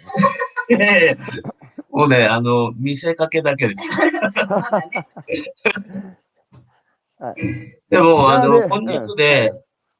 [1.90, 3.80] もうね、あの、見せかけだけです。
[7.18, 7.34] はい。
[7.90, 9.50] でも、あの、いやねこんにゃくで、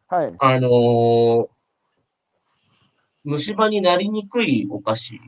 [0.09, 0.35] はい。
[0.39, 1.49] あのー
[3.23, 5.21] 虫歯になりにくいお菓子。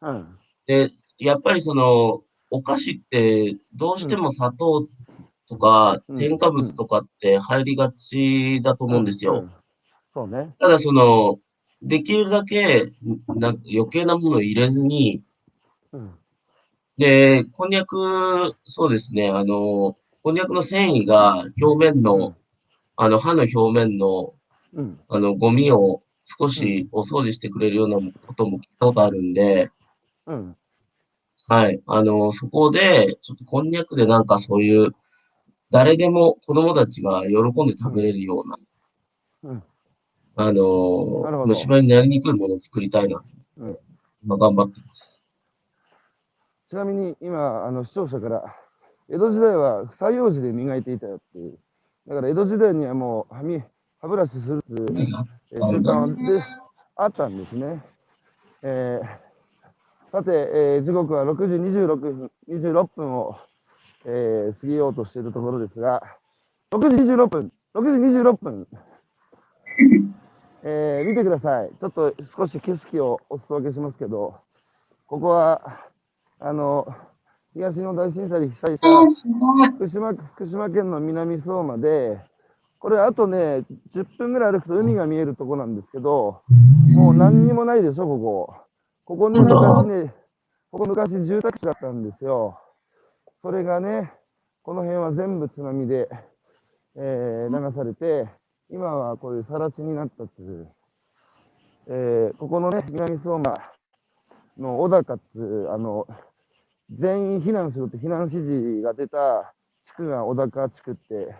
[0.00, 0.38] うん。
[0.66, 4.88] で、やっぱりその、お菓子って、どうしても砂糖
[5.46, 9.40] とかうん添加物とかって入りがちだと思うんですよ。
[9.40, 9.52] うん
[10.14, 10.54] そうね。
[10.58, 11.38] ただその、
[11.86, 12.90] できるだけ
[13.28, 15.22] な余計なものを入れずに、
[15.92, 16.14] うん。
[16.98, 22.34] で、こんにゃく、そうですね、あの、こんにゃくの繊維が表面の、
[22.96, 24.34] あの、歯の表面の、
[24.74, 25.00] うん。
[25.08, 29.70] あの、ゴミを少しお掃除してくれるようなことも聞いたことあるんで、
[30.26, 30.56] うん。
[31.46, 31.80] はい。
[31.86, 34.92] あの、そこで、ちょっとこんにゃくでなんかそういう、
[35.70, 38.58] 誰でも子供たちが喜んで食べれるような、
[39.44, 39.62] うん。
[40.36, 43.22] あの、虫歯になりにくいものを作りたいな。
[43.58, 43.78] うん
[44.24, 45.24] 今頑張ってます。
[46.68, 48.56] ちなみに今、あの視聴者から、
[49.08, 51.58] 江戸時代は採用時で磨いていたよっていう。
[52.08, 53.62] だから江戸時代にはもう歯み
[54.00, 54.86] 歯ブラシするっていう
[55.52, 56.44] えー習慣はで
[56.96, 57.82] あったんですね。
[58.62, 59.26] えー
[60.12, 63.36] さて、えー時刻は6時26分、26分を、
[64.06, 66.02] えー過ぎようとしているところですが、
[66.72, 68.66] 6時26分、6時26分、
[70.68, 71.70] えー見てください。
[71.80, 74.34] ちょっと少し景色をお裾分けしますけど、
[75.06, 75.62] ここは、
[76.40, 76.88] あの、
[77.54, 78.88] 東日本大震災で被災した。
[79.76, 82.18] 福島福島県の南相馬で、
[82.80, 86.42] これあとね、10分ぐらい歩くと海が見えるとこなんですけど、
[86.96, 88.54] もう何にもないでしょ、ここ。
[89.04, 90.14] ここね、昔ね、
[90.72, 92.58] ここ昔住宅地だったんですよ。
[93.42, 94.12] それがね、
[94.62, 96.08] この辺は全部津波で、
[96.96, 98.28] えー流されて、
[98.70, 100.68] 今はこういう更地になったっていう。
[101.88, 103.54] えーここのね、南相馬
[104.58, 106.08] の小高っていう、あの、
[106.90, 109.54] 全員避難しろって避難指示が出た
[109.86, 111.34] 地区が小高地区って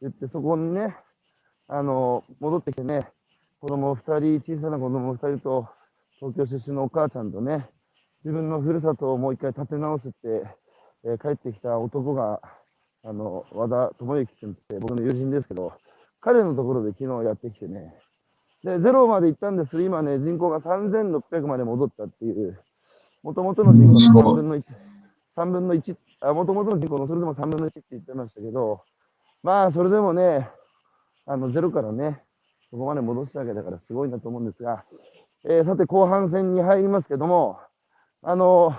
[0.00, 0.96] 言って、そこにね、
[1.68, 3.06] あの、戻ってきてね、
[3.60, 5.68] 子供2人、小さな子供2人と、
[6.20, 7.68] 東京出身のお母ちゃんとね、
[8.24, 10.46] 自分のふるさとをもう一回立て直すって、
[11.04, 12.40] えー帰ってきた男が、
[13.04, 15.72] あの、和田智之君って僕の友人ですけど、
[16.26, 17.94] 彼のところで昨日やってきてね、
[18.64, 19.80] で、ゼロまで行ったんです。
[19.80, 22.58] 今ね、人口が3600まで戻ったっていう、
[23.22, 24.64] もともとの人口の3分の1、
[25.36, 28.82] 3分の1、あ、もともとの人口のそれでも3分の1って言ってましたけど、
[29.44, 30.50] まあ、それでもね、
[31.26, 32.20] あの、ゼロからね、
[32.70, 34.84] そこまで戻したわけだからすごいなと思うんですが、
[35.44, 37.60] えーさて、後半戦に入りますけども、
[38.22, 38.74] あの、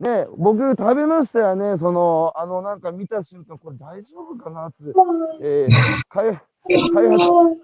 [0.00, 4.76] ね、僕食べましたよね、その、あの、なんか見た瞬間、これ大丈夫かなって、
[5.42, 6.40] えー開
[6.94, 7.60] 開発、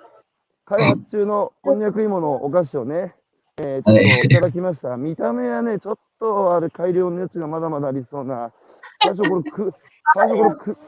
[0.66, 3.14] 開発中のこんにゃく芋のお菓子をね、
[3.56, 4.98] えーちょっといただきました。
[4.98, 8.52] 見た目はね、ちょっとあれ改良のやつがまだまだありそうな、
[9.02, 9.72] 最初これく、
[10.14, 10.78] 最初これく、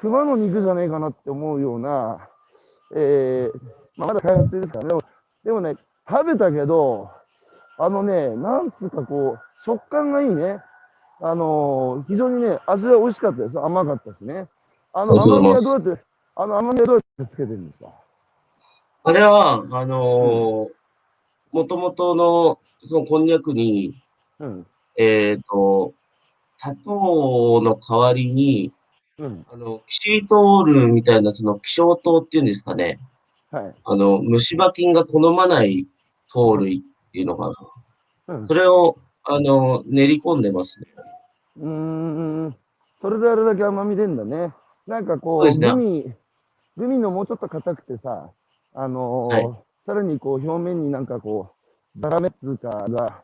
[0.00, 2.28] 熊の肉じゃねえかなって思うような、
[2.94, 3.60] えー
[3.96, 4.88] まあ、まだ開発中ですからね。
[4.88, 5.02] でも
[5.44, 5.74] でもね、
[6.08, 7.10] 食べたけど、
[7.78, 10.62] あのね、なんつうかこう、食感がいいね。
[11.20, 13.58] あのー非常にね、味は美味しかったです。
[13.58, 14.48] 甘かったしね。
[14.92, 16.02] あの甘みはどうやって、
[16.36, 17.90] あの甘みはどうやってつけてるんですか？
[19.04, 20.70] あれは、あのー、
[21.52, 23.94] もともとの、そのこんにゃくに、
[24.40, 24.66] うん。
[24.98, 25.94] えっと、
[26.58, 28.72] 砂糖の代わりに、
[29.18, 29.46] うん。
[29.50, 32.98] あの、キシリトールみたいな、その、希少糖っていうんですかね。
[33.50, 33.74] はい。
[33.84, 35.86] あの、虫歯菌が好まない
[36.30, 37.48] 糖類っていうのか
[38.26, 38.34] な。
[38.36, 38.54] うんそ。
[38.54, 40.88] れを、あの、練り込んでますね。
[41.58, 41.68] うー
[42.48, 42.56] ん。
[43.00, 44.54] それであれだけ甘み出んだね。
[44.86, 46.14] なんかこう、そうグミ、
[46.76, 48.30] グミのもうちょっと硬くてさ、
[48.74, 51.54] あのーはいさらにこう、表面になんかこ
[51.96, 53.22] う、ザラメっていうかが、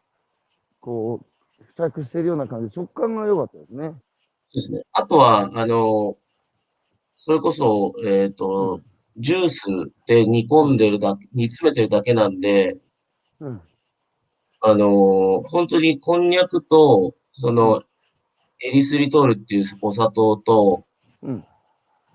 [0.80, 1.26] こ
[1.60, 3.88] う、付着してるような感じ、食感が良かったですね。
[3.88, 3.96] そう
[4.54, 4.82] ですね。
[4.92, 6.16] あとは、あの、
[7.16, 8.80] それこそ、えっと、
[9.16, 9.64] ジュース
[10.06, 12.76] で煮込んでるだけ、煮詰めてるだけなんで、
[13.40, 13.60] うん。
[14.60, 17.82] あの、本当にこんにゃくと、その、
[18.64, 20.84] エリスリトールっていうお砂糖と、
[21.22, 21.44] うん。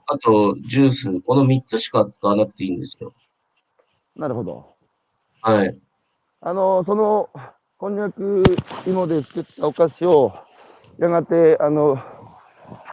[0.08, 3.14] あと、ジュース、この3つしか使わなくていいんですよ。
[4.16, 4.76] なるほど。
[5.42, 5.78] はい。
[6.40, 7.30] あの、その、
[7.78, 8.44] こんにゃく
[8.88, 10.34] 芋で作ったお菓子を、
[10.98, 11.98] やがて、あの、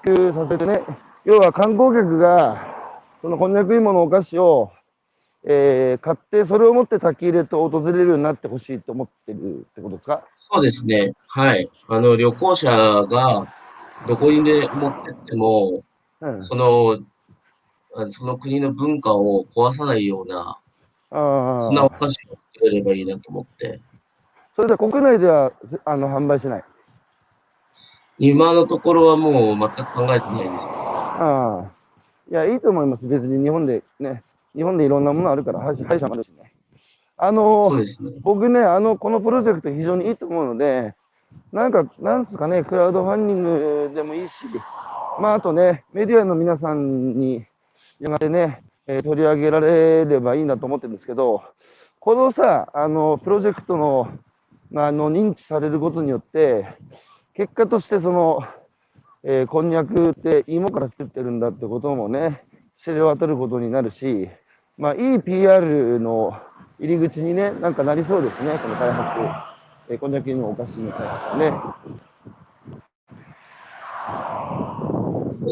[0.04, 0.82] 普及させてね、
[1.24, 2.66] 要は観光客が、
[3.22, 4.72] そのこんにゃく芋のお菓子を、
[5.46, 10.24] えー買って、それを持って焚き入れと訪れるようになってほしいと思ってるってことですか？
[10.36, 11.12] そうですね。
[11.28, 11.70] はい。
[11.88, 13.46] あの、旅行者が
[14.06, 15.82] どこにで持ってっても、
[16.20, 16.42] うん。
[16.42, 16.98] その、
[17.96, 20.58] あその国の文化を壊さないような、
[21.10, 21.90] あそんなおあ。
[21.90, 23.80] 菓子を作れればいいなと思って。
[24.56, 25.52] それでは国内では、
[25.84, 26.64] あの、販売しない？
[28.18, 30.66] 今のところはもう全く考えてないです。
[30.68, 31.70] ああ。
[32.30, 33.06] いや、いいと思います。
[33.06, 34.22] 別に日本でね、
[34.54, 36.52] 日本でいろんなものあるから、歯医者もあるしね。
[37.16, 38.12] あのそうですね。
[38.22, 40.94] 僕ね、あの、このプロジェクト非常にいいと思うので、
[41.52, 43.42] なんか、なんですかね、クラウドファンディン
[43.88, 44.32] グでもいいし、
[45.20, 47.44] まあ、あとね、メディアの皆さんに、
[48.00, 51.42] やがてね、えー取り上げられればいいなと思ってるんですけど、
[52.00, 54.08] このさ、あの、プロジェクトの、
[54.74, 56.66] あの、認知されることによって、
[57.34, 58.40] 結果としてその、
[59.22, 62.44] えーこんにゃくって芋から作ってるんだってこともね、
[62.84, 64.28] 知れ渡ることになるし、
[64.76, 66.36] まあ、いい PR の
[66.80, 69.20] 入り口にね、なんかなりそうですね、この開発、
[69.88, 71.52] えーこんにゃくのお菓子の開発はね。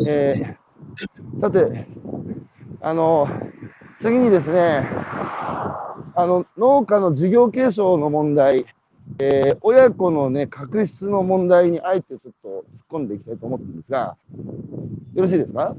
[0.08, 0.56] え。
[1.36, 1.86] ーさて、
[2.80, 3.28] あの、
[4.00, 4.88] 次にですね、
[6.14, 8.66] あの、農家の事業継承の問題、
[9.20, 14.16] えー親子のね、確執の問題にあえてちょっと突っ込んでいきたいと思ってるんですが、
[15.14, 15.76] よろしいですか？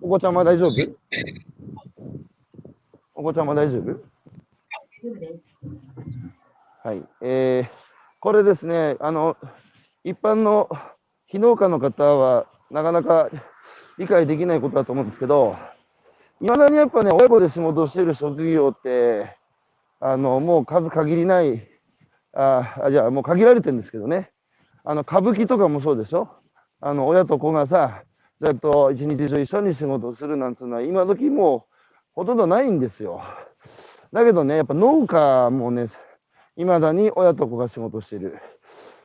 [0.00, 0.70] お子ちゃま大丈夫？
[3.18, 3.84] お子ちゃま大丈夫？
[3.84, 3.98] 大丈
[5.10, 5.42] 夫です。
[6.84, 7.02] はい。
[7.22, 7.86] えー
[8.18, 9.36] これですね、あの、
[10.02, 10.68] 一般の
[11.26, 13.28] 非農家の方はなかなか
[13.98, 15.54] 理解できないことだと思うんですけど、
[16.40, 19.36] いまだにやっぱね、親子で仕事をしている職業って、
[20.00, 21.68] あの、もう数限りない、
[22.32, 24.32] あ、あじゃあもう限られてるんですけどね、
[24.82, 26.28] あの、歌舞伎とかもそうでしょ？
[26.80, 28.02] あの、親と子がさ、
[28.40, 31.75] ずっと一日中一緒に仕事をするなんていうのは、今時もう
[32.16, 33.20] ほとんどないんですよ。
[34.12, 35.90] だけどね、やっぱ農家もね、
[36.56, 38.38] いまだに親と子が仕事してる。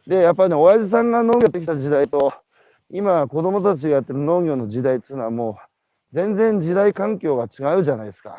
[0.08, 2.32] で、やっぱね、親父さんが農業やってきた時代と、
[2.90, 5.58] 今、子供たちがやってる農業の時代っていうのはも
[6.14, 8.38] う、全然時代環境が違うじゃないですか。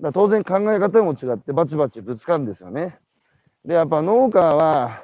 [0.00, 2.98] だ当然考え方も違って、バチバチぶつかるんですよね。
[3.66, 5.02] で、やっぱ農家は、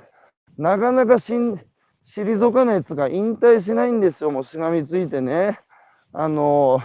[0.57, 1.61] なかなかしん
[2.17, 5.61] 退かないやつが引退しないんですよ、もうしがみついてね。
[6.15, 6.81] あの、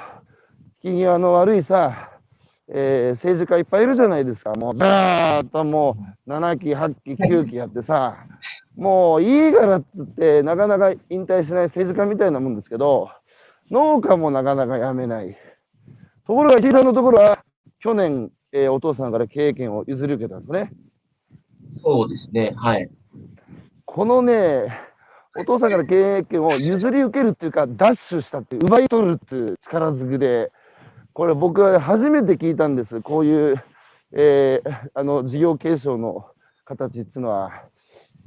[0.82, 2.10] 気際の悪いさ、
[2.70, 4.52] えー政治家いっぱいいるじゃないですか。
[4.54, 8.18] もう、ずーっともう、7期、8期、9期やってさ、
[8.78, 13.10] もういいからっつって、なかなか引退しない政治家みたいなもんですけど、
[13.72, 15.36] 農家もなかなか辞めない。
[16.26, 17.44] ところが、石井さんのところは、
[17.80, 20.72] 去年、えーお父さんから経営権を譲り受けたんですね。
[21.68, 22.54] そうですね。
[22.56, 22.90] はい。
[23.86, 24.68] このね、
[25.38, 30.52] お父さんから経営権を譲り受けるっていうか、ダッシュしたっていう、奪い取るっていう力ずくで、
[31.20, 33.02] これ僕は初めて聞いたんです。
[33.02, 33.62] こういう、
[34.14, 36.26] えーあの、事業継承の
[36.64, 37.66] 形っていうのは、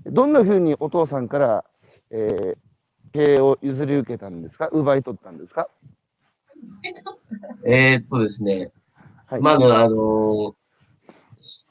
[0.04, 1.64] どんな風にお父さんから、
[2.10, 2.54] えー
[3.14, 4.68] 経営を譲り受けたんですか？
[4.68, 5.68] 奪い取ったんですか？
[7.66, 8.72] えーっとですね。
[9.24, 9.40] はい。
[9.40, 10.54] まず、あの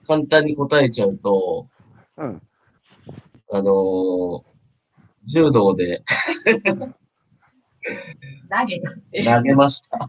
[0.08, 1.68] 簡単に答えちゃうと、
[2.18, 2.42] うん。
[3.52, 4.44] あの
[5.28, 6.04] 柔道で
[8.50, 9.24] 投げたって。
[9.24, 10.00] 投げました。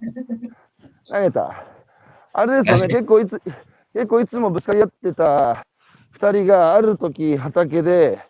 [1.08, 1.64] 投げた。
[2.32, 3.40] あれですよね、結構いつ、
[3.94, 5.66] 結構いつもぶつかり合ってた
[6.12, 8.20] 二人がある時畑で、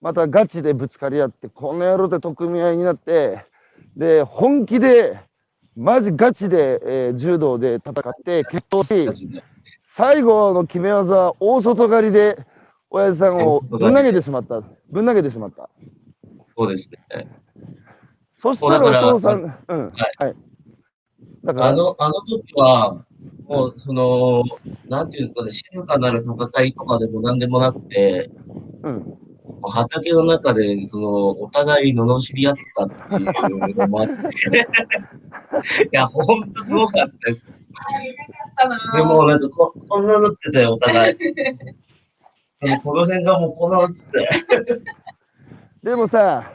[0.00, 3.44] またガチでぶつかり合って、この野郎で取っ組み合いになって、
[3.96, 5.20] で、本気で、
[5.76, 9.42] マジガチで、えー柔道で戦って決闘し、
[9.96, 12.38] 最後の決め技は大外刈りで、
[12.90, 14.62] 親父さんをぶん投げてしまった。
[14.90, 15.68] ぶん投げてしまった。
[16.56, 17.28] そうですね。
[18.40, 20.36] そしたらお父さん、うん、ははい。
[21.48, 23.06] だから、あの、あの時は、
[23.48, 24.42] もう、その、
[24.86, 28.30] なんていうんですかね、静かなる戦いとかでもなんでもなくて、
[28.82, 29.18] うん。
[29.62, 34.12] 畑の中で、その、お互い罵り合ったっていうのもあって、
[35.90, 37.46] いや、ほんとすごかったです。
[38.94, 41.16] でも、なんかこ、こんななってたよ、お互い。
[42.60, 44.82] あのこの辺がもうこんななってて。
[45.82, 46.52] でもさ、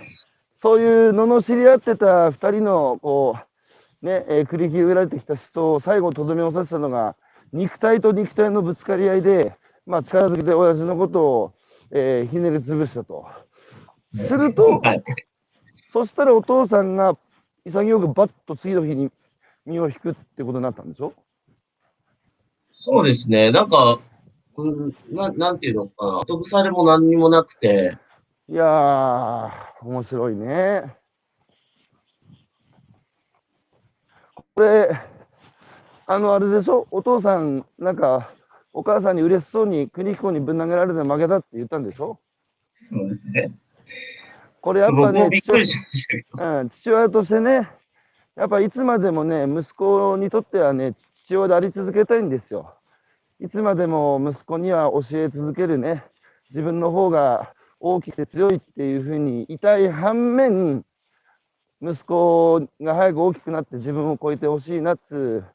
[0.62, 3.53] そういう罵り合ってた二人の、こう、
[4.04, 7.16] ね、えー繰り広げられてきた人を最後とどめを刺したのが、
[7.52, 11.54] 肉体と肉体のぶつかり合いで、まあ、力づけて親父のことを、
[11.92, 13.26] えーひねり潰したと。
[14.16, 15.04] するとはい。
[15.92, 17.18] そしたらお父さんが
[17.66, 19.10] 潔くバッと次の日に
[19.66, 21.14] 身を引くってことになったんでしょ？
[22.74, 23.52] そうですね。
[23.52, 24.00] なんか、
[24.58, 26.20] うん、ななんていうのかな。
[26.20, 27.98] 後腐れも何にもなくて、
[28.50, 29.50] いやー、
[29.84, 30.96] 面白いね。
[34.56, 35.00] これ、
[36.06, 36.88] あの、あれでしょ？
[36.92, 38.32] お父さん、なんか、
[38.72, 42.20] お母さんに嬉しそうに国彦にぶん投げられて負けたって言ったんでしょ？
[42.92, 43.52] そうですね。
[44.62, 46.60] これやっぱね、びっくりしましたけど。
[46.60, 47.70] うん、父親としてね、
[48.36, 52.74] やっぱいつまでもね、息子にとってはね、父親であり続けたいんですよ。
[53.40, 56.04] いつまでも息子には教え続けるね、
[56.52, 60.86] 自分の方が大きくて強いっていうふうにいたい反面、
[61.84, 65.46] 息子が早く大きくなって自分を超えてほしいなっていう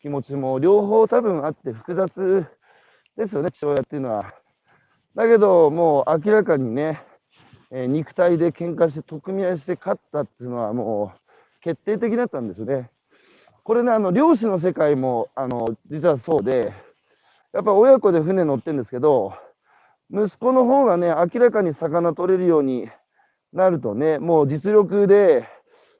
[0.00, 2.46] 気持ちも両方多分あって複雑
[3.16, 4.32] ですよね、父親っていうのは。
[5.16, 7.02] だけど、もう明らかにね、
[7.72, 11.20] えー肉体で喧嘩して、取組合いして勝ったっていうのはもう
[11.62, 12.88] 決定的だったんですよね。
[13.64, 16.72] これね、あの、漁師の世界も、あの、実はそうで、
[17.52, 19.34] やっぱ親子で船乗ってるんですけど、
[20.12, 22.88] 息子の方がね、明らかに魚取れるように
[23.52, 25.48] なるとね、もう実力で、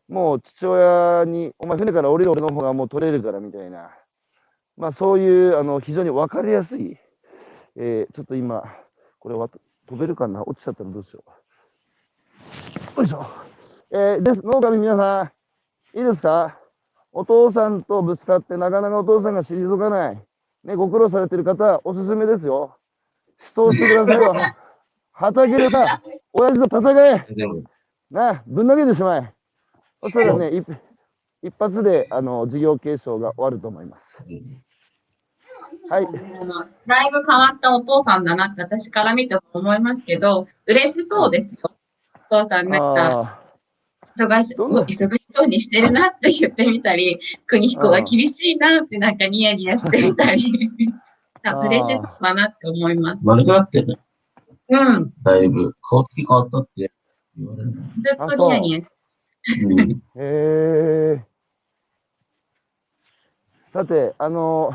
[0.09, 3.91] もう父親に、お前船から降りる俺の方がもう取れるからみたいな、
[4.77, 6.99] まあそういう、あの、非常に分かりやすい、
[7.77, 8.63] えーちょっと今、
[9.19, 9.49] これは
[9.87, 10.43] 飛べるかな？
[10.43, 11.25] 落ちちゃったらどうしよ
[12.97, 13.01] う。
[13.01, 13.27] よいしょ。
[13.91, 15.33] えーです、農家の皆さ
[15.95, 16.59] ん、いいですか？
[17.13, 20.23] お父さんとぶつかってなかなかお父さんが退かない。
[20.65, 22.79] ね、ご苦労されてる方、おすすめですよ。
[23.41, 24.35] 死闘してくださいよ。
[25.13, 26.01] 畑でさ、
[26.33, 27.27] 親父と戦え。
[28.11, 29.35] な、ぶん投げてしまえ。
[30.03, 30.67] そしたらね、一
[31.43, 34.03] 一発で、あの、事業継承が終わると思います。
[34.29, 34.63] うん
[35.89, 36.05] はい。
[36.05, 41.71] だいぶ変わったお父さんだなって私から見ても思いますけど、嬉しそうですよ。
[42.31, 43.43] お父さんなんかあ
[44.19, 44.83] 忙しどんな？
[44.83, 50.43] 忙しそうにしてるなって言ってみたり、邦彦が厳しいなってなんかニヤニヤしてみたり、
[51.43, 53.27] 嬉しそうだなって思います。
[53.27, 53.99] 丸くなってね、
[54.69, 55.75] うん、ずだいぶ。
[55.83, 56.93] 顔つき変わったって
[57.37, 57.73] 言われる。
[58.25, 59.02] っとニヤニヤして。
[59.49, 60.03] うん。
[60.17, 61.27] ーへえ。
[63.73, 64.73] さて、あの、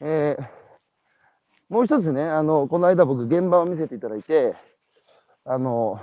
[0.00, 0.54] えー
[1.68, 4.54] もう一つね、あの、この間僕現場を見せていただいて、
[5.44, 6.00] あの、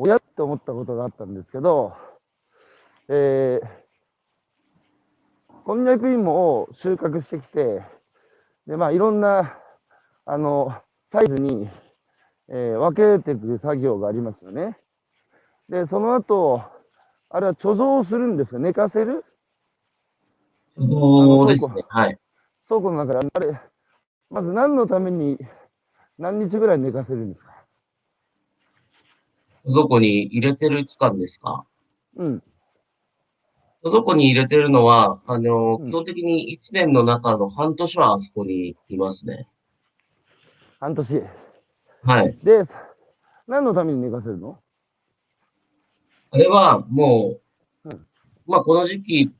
[0.00, 1.94] 親って思ったことがあったんですけど、
[3.08, 3.78] えー
[5.64, 7.82] こんにゃく芋を収穫してきて、
[8.66, 9.58] で、まあ、いろんな、
[10.26, 10.74] あの、
[11.12, 11.68] サイズに、
[12.50, 14.78] えー分けていく作業がありますよね。
[15.68, 16.62] で、その後、
[17.30, 18.58] あれは貯蔵するんですか？
[18.58, 19.24] 寝かせる？
[20.76, 21.82] そうですね。
[21.88, 22.18] はい。
[22.68, 23.60] 倉庫の中で、あれ、
[24.30, 25.38] まず何のために、
[26.18, 27.64] 何日ぐらい寝かせるんですか？
[29.70, 31.66] そこに入れてる期間ですか？
[32.16, 32.42] うん。
[33.84, 39.46] そこに入れてるのは、あの、うん基本的に1年の中の半年はあそこにいますね。
[40.80, 41.22] 半年。
[42.08, 42.38] はい。
[42.42, 42.64] で、
[43.46, 44.58] 何のために寝かせるの？
[46.30, 47.34] あれはも
[47.84, 48.06] う、うん
[48.46, 49.30] まあこの時期、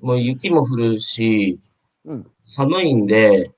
[0.00, 1.60] もう雪も降るし、
[2.06, 2.26] うん。
[2.40, 3.50] 寒いんで、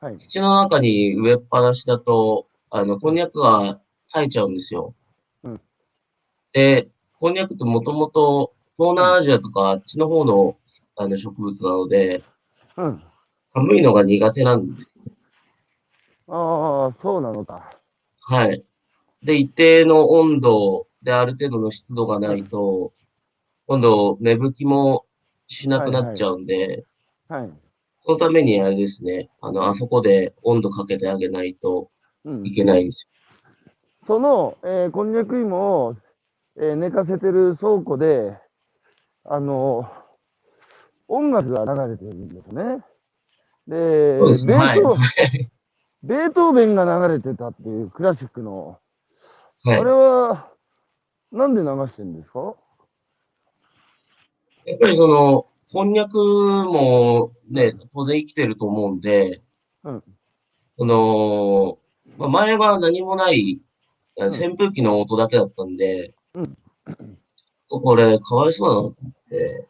[0.00, 0.16] はい。
[0.16, 4.94] 土の中に植えっぱなしだと、あの、こんにゃくが耐えちゃうんですよ。
[5.42, 5.60] うん
[6.54, 6.88] で、
[7.20, 10.56] こんにゃくってもともと東南アジアとかあっちの方の
[10.96, 12.24] あの植物なので、
[12.78, 13.02] うん。
[13.48, 14.90] 寒いのが苦手なんです。
[16.28, 17.70] ああ、そうなのか。
[18.28, 18.64] はい。
[19.22, 22.92] で、一定の温度である程度の湿度がないと、
[23.66, 25.06] 今度芽吹きも
[25.48, 26.86] しなくなっちゃうんで、
[27.28, 27.50] はい。
[27.98, 31.90] そのためにあれですね、あの、あそこで温度かけてあげないと
[32.24, 32.54] うんい。
[32.54, 33.08] けないんです
[34.06, 35.96] その、えーこんにゃく芋を、
[36.56, 38.38] えー寝かせてる倉庫で、
[39.24, 39.90] あの、
[41.08, 42.84] 音楽が流れてるんですね。
[43.68, 44.80] で、そうですねはい
[46.06, 48.78] ベートーベンが流れてたっていうクラシックの、
[49.64, 49.80] はい。
[49.80, 49.90] あれ。
[49.90, 50.48] は、
[51.32, 52.54] なんで流してるんですか？
[54.64, 59.42] やっぱりその、こんにゃくもね、当然生きてると思うんで、
[59.82, 60.04] うん。
[60.78, 61.78] その、
[62.16, 64.24] まあ、前は何もない、ん。
[64.26, 66.56] 扇風機の音だけだったんで、うん。
[67.68, 69.68] これ、かわいそうだなと思って、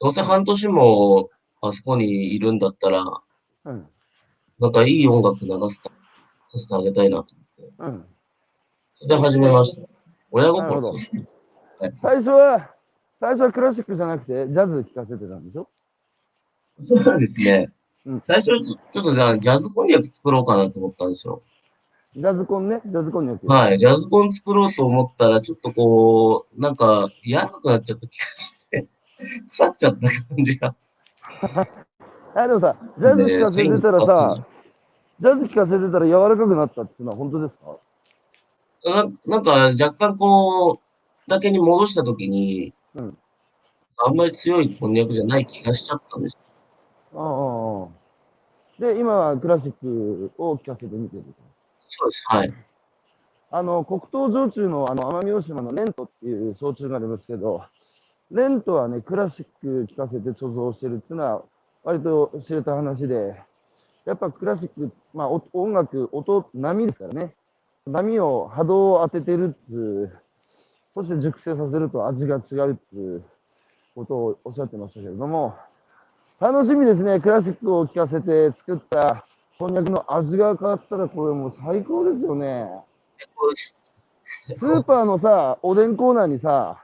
[0.00, 1.30] どうせ半年も
[1.62, 3.04] あそこにいるんだったら、
[3.64, 3.88] うん。
[4.60, 5.90] なんかいい音楽流すた、
[6.48, 8.04] させてあげたいなと思って、うん。
[8.92, 9.88] それで始めました。
[10.30, 11.22] 親心ですよ。
[12.02, 12.70] 最初は、
[13.18, 15.68] 最初はクラシックじゃなくて、ジャズ聴かせてたんでしょ？
[16.86, 17.70] そうですね
[18.06, 18.22] うん。
[18.26, 21.42] 最初、ちょちょっとじゃあ、ジャズこんにゃく作ろうかなと思ったんですよ。
[22.14, 23.46] ジャズコンね、ジャズコンによって。
[23.46, 23.78] はい。
[23.78, 28.88] ジャズコン作ろうと思ったら、ちょっとこう、なんか、嫌なくなっちゃった気がして、
[29.48, 30.74] 腐っちゃった感じが。
[32.34, 34.46] あ、でもさ、ジャズ聴かせてたらさ、
[35.20, 37.78] ジャズ聴かせてたら柔らかくなったっていうのは本当ですか？
[38.84, 39.50] ななんか、
[39.84, 40.78] 若干こう、
[41.28, 43.18] だけに戻したときに、うん
[44.02, 46.38] あんまり強いこんにゃくじゃない気がしちゃったんです。
[47.14, 47.88] ああ。
[48.80, 51.24] で、今はクラシックを聴かせてみてる。
[51.86, 52.24] そうです。
[52.26, 52.54] はい。
[53.50, 57.62] あの、黒糖焼酎のあの、奄美大島のレントっていう焼酎がありますけど、
[58.30, 61.42] レントはね、クラシック聴かせて貯蔵してるっていうのは、
[61.82, 63.34] 割と知れた話で、
[64.04, 67.34] やっぱクラシック、まあ、お音楽、音、波ですからね。
[67.86, 70.18] 波を、波動を当ててるっていう、
[70.94, 73.22] そして熟成させると味が違うっていう
[73.94, 75.54] ことをおっしゃってましたけれども、
[76.40, 77.20] 楽しみですね。
[77.20, 79.26] クラシックを聴かせて作った
[79.58, 82.66] こんにゃくの味が変わったら、これもう最高ですよね。
[84.34, 86.82] スーパーのさ、おでんコーナーにさ、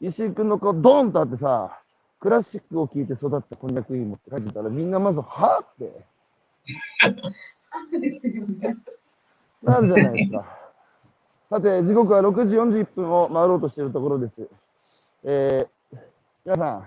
[0.00, 1.79] 石井くんの顔ドーンとあってさ、
[2.20, 6.04] クラシックを聴いて育ったこんにゃく芋って書いてたら、みんなまず、はぁって
[9.62, 10.58] なるじゃないですか。
[11.50, 14.48] さて、時刻は6時41分を回ろうとしているところです。
[15.24, 15.98] えー、
[16.44, 16.86] 皆さん、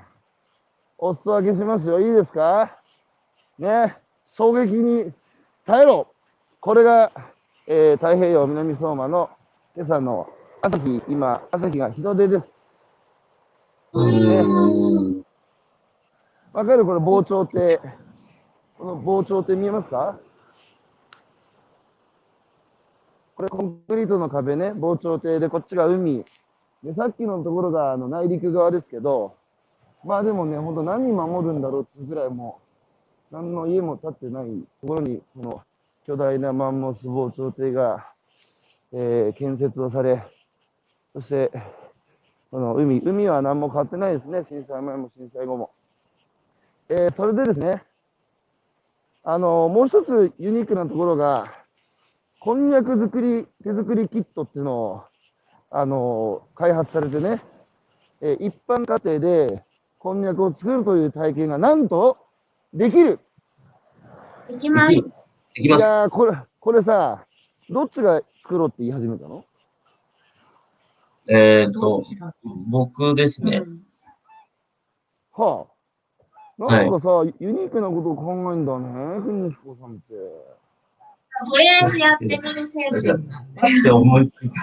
[0.97, 1.99] お裾分けしますよ。
[1.99, 2.77] いいですか？
[3.59, 3.97] ね、
[4.35, 5.13] 衝撃に
[5.65, 6.07] 耐えろ
[6.59, 7.11] これが、
[7.67, 9.29] えー太平洋南相馬の
[9.75, 10.29] 今朝の
[10.61, 12.45] 朝日、今、朝日が日の出です。
[13.93, 15.22] うーん。
[16.53, 16.85] わかる？
[16.85, 17.79] これ、防潮堤。
[18.77, 20.19] この防潮堤見えますか？
[23.35, 26.23] これ、コンクリートの壁ね、防潮堤で、こっちが海。
[26.83, 29.35] で、さっきのところがあの内陸側ですけど、
[30.05, 32.59] まあでもね、ほんと何守るんだろうっていうぐらいも
[33.31, 34.45] う、何の家も建ってない
[34.81, 35.63] ところに、この
[36.05, 38.13] 巨大なマンモス防潮堤が、
[38.91, 40.23] えー建設をされ、
[41.13, 41.51] そして、
[42.51, 45.71] この海、海は何も変わってないですね、震災前も震災後も。
[46.89, 47.83] えーそれでですね、
[49.23, 51.53] あのもう一つユニークなところが、
[52.39, 55.03] こんにゃく作り、手作りキットっていうのを、
[55.71, 57.41] あの開発されてね、
[58.21, 59.63] えー一般家庭で
[59.99, 62.17] こんにゃくを作るという体験がなんと
[62.73, 63.19] できる。
[64.49, 64.95] できます。
[65.55, 65.81] できます。
[65.83, 67.25] いやーこれ、これさ、
[67.69, 69.45] どっちが作ろうって言い始めたの？
[71.27, 72.03] えっ、と、
[72.71, 73.63] 僕ですね。
[73.65, 73.81] うん
[75.35, 75.72] はあ。
[76.57, 80.13] なんかさ、ユニークなことを考えるんだね、国彦さんって。
[81.49, 83.23] とりあえずやってみる精神。
[83.79, 84.55] って思いついた。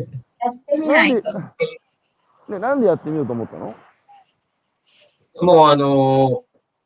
[0.00, 3.74] やってみなないんでと。、ね、なんでやってみようと思ったの？
[5.40, 6.42] もうあの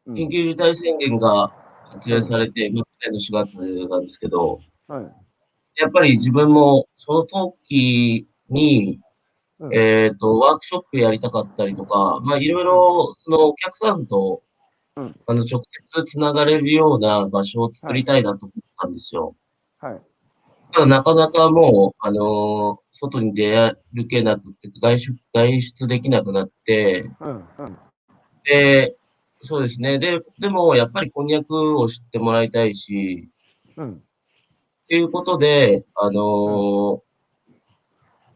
[0.07, 1.55] うん緊急事態宣言が
[1.90, 5.05] 発令されて、まあ、去年の4月なんですけど、はい。
[5.80, 9.12] やっぱり自分もその時に、うん
[9.71, 14.43] えっ、と、ワークショップやりたかったりとか、まあ、いろいろ、そのお客さんと、
[14.97, 19.37] うんあの、直接つながれるような場所を作りたいなと思ったんですよ。
[19.79, 20.01] はい。
[20.73, 23.57] ただ、なかなかもう、あのー外に出
[23.95, 27.49] 歩けなくて、外出、外出できなくなって、うん。
[27.59, 27.79] うん。
[28.45, 28.97] で、
[29.43, 29.99] そうですね。
[29.99, 33.31] で、でも、やっぱりこんにゃくを知ってもらいたいし、
[33.77, 33.93] うん。
[33.95, 33.99] っ
[34.89, 37.01] ていうことで、あのー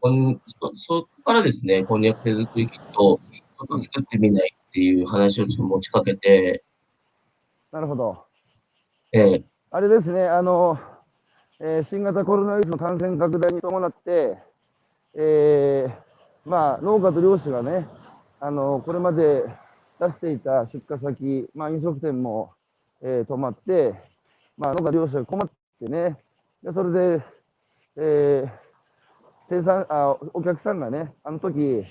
[0.06, 6.62] こんそ、そこからですね、こんにゃく手作りキットをちょっと作ってみないっていう話をちょっと持ちかけて、
[7.72, 8.24] なるほど。
[9.12, 10.78] ええあれですね、あの、
[11.58, 14.38] えー新型コロナウイルスの感染拡大に伴って、
[15.14, 17.88] えーまあ、農家と漁師がね、
[18.38, 19.42] あの、これまで
[19.98, 22.52] 出していた出荷先、まあ、飲食店も、
[23.02, 23.92] えー止まって、
[24.56, 25.50] まあ、農家漁師が困っ
[25.80, 26.16] てね、
[26.62, 27.24] でそれで、
[27.96, 28.65] えー
[29.48, 31.84] 生産あ、お客さんがね、あの時、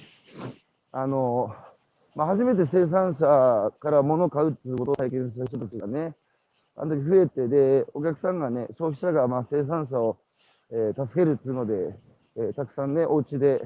[0.91, 1.55] あの、
[2.15, 6.15] まあ、初めて生産者から物を買うっていうことを体験した人たちがね、
[6.77, 10.17] あの時増えて、で、お客さんがね、消費者がまあ生産者を、
[10.71, 11.95] えー助けるっていうので、
[12.37, 13.61] えーたくさんね、お家で、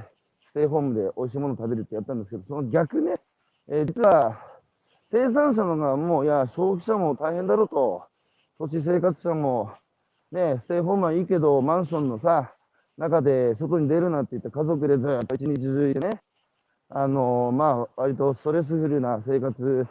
[0.51, 3.19] ステイホームで美味しいものを食べるってやったんですけど、その逆ね、
[3.69, 4.37] えー実は、
[5.11, 8.03] 生産者の側もう、いや、消費者も大変だろうと、
[8.59, 9.71] 土地生活者も、
[10.31, 12.53] ね、ステイホームはいいけど、マンションのさ、
[12.99, 16.19] 中で外に出るなって言って家族でずっと一日中いてね、
[16.89, 19.87] あのまあ、割とストレスフルな生活、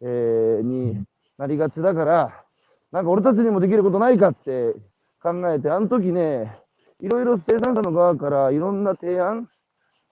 [0.00, 1.04] えーに
[1.36, 2.44] なりがちだから、
[2.92, 4.72] なんか俺たちにもできることないかって
[5.20, 6.56] 考えて、あの時ね、
[7.00, 9.48] いろいろ生産者の側からいろんな提案、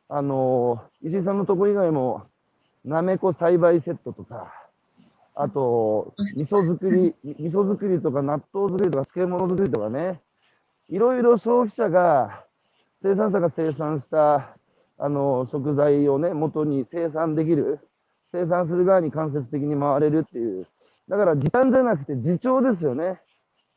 [0.08, 2.26] あの石井さんのとこ以外も、
[2.84, 4.52] なめこ栽培セットとか、
[5.36, 10.20] あと、味噌作り、味噌作りとか納豆作りとか漬物作りとかね、
[10.92, 12.44] いろいろ消費者が、
[13.02, 14.58] 生産者が生産した、
[14.98, 17.80] あの、食材をね、元に生産できる、
[18.30, 20.66] 生産する側に間接的に回れるっていう。
[21.08, 23.22] だから時短じゃなくて時長ですよね。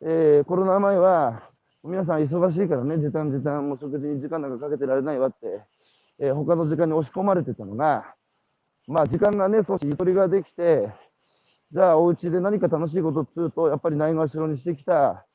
[0.01, 1.43] えーコロナ前は、
[1.85, 5.61] 皆さん忙しいからね、時短時短、もう食事に時間なんかかけてられないわって、
[6.19, 8.13] えー他の時間に押し込まれてたのが、
[8.87, 10.91] まあ時間がね、少しゆとりができて、
[11.71, 15.25] じゃあお家で何か楽しいことっつうと、やっぱりないがしろにしてきた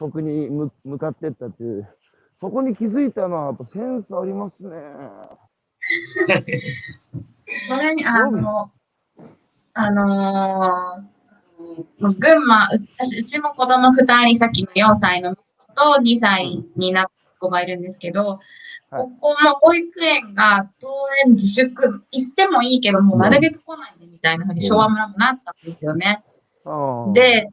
[0.00, 1.86] 食に向向かってったっていう、
[2.40, 4.70] そこに気づいたのは、やっぱセンスありますね。
[7.68, 8.70] それに、あの、
[9.74, 11.20] あのー
[12.18, 18.38] 群馬、う私うちも子供2人、さっきの4歳の息子と2歳になった子がいるんですけど、はい
[18.90, 20.92] ここも保育園が登
[21.26, 26.24] 園自粛、行ってもいいけど、もうなるべく来ないでみたいなふうに昭和村もなったんですよね。
[27.12, 27.50] で、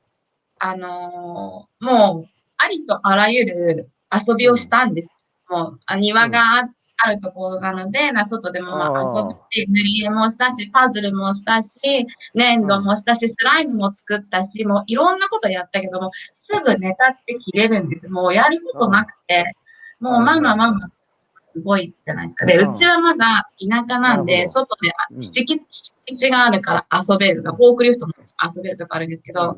[0.59, 5.11] あのーもう、ありとあらゆる遊びをしたんです。
[5.49, 11.79] もう、あ庭がああるところなので、な外でもまあ遊ぶし、塗り絵もしたし、パズルもしたし、
[12.33, 18.07] 粘土もしたし、スライムも作ったし、もういろんなことやったけども、すぐネタって切れるんです。
[18.09, 19.45] もうやることなくて、
[19.99, 22.45] もうママママ、すごいじゃないですか。
[22.47, 25.21] で、うちはまだ田舎なんで、外でうん。
[25.21, 29.55] 敷地敷地があるから遊べるとか、フォークリフトも遊べるとかあるんですけど、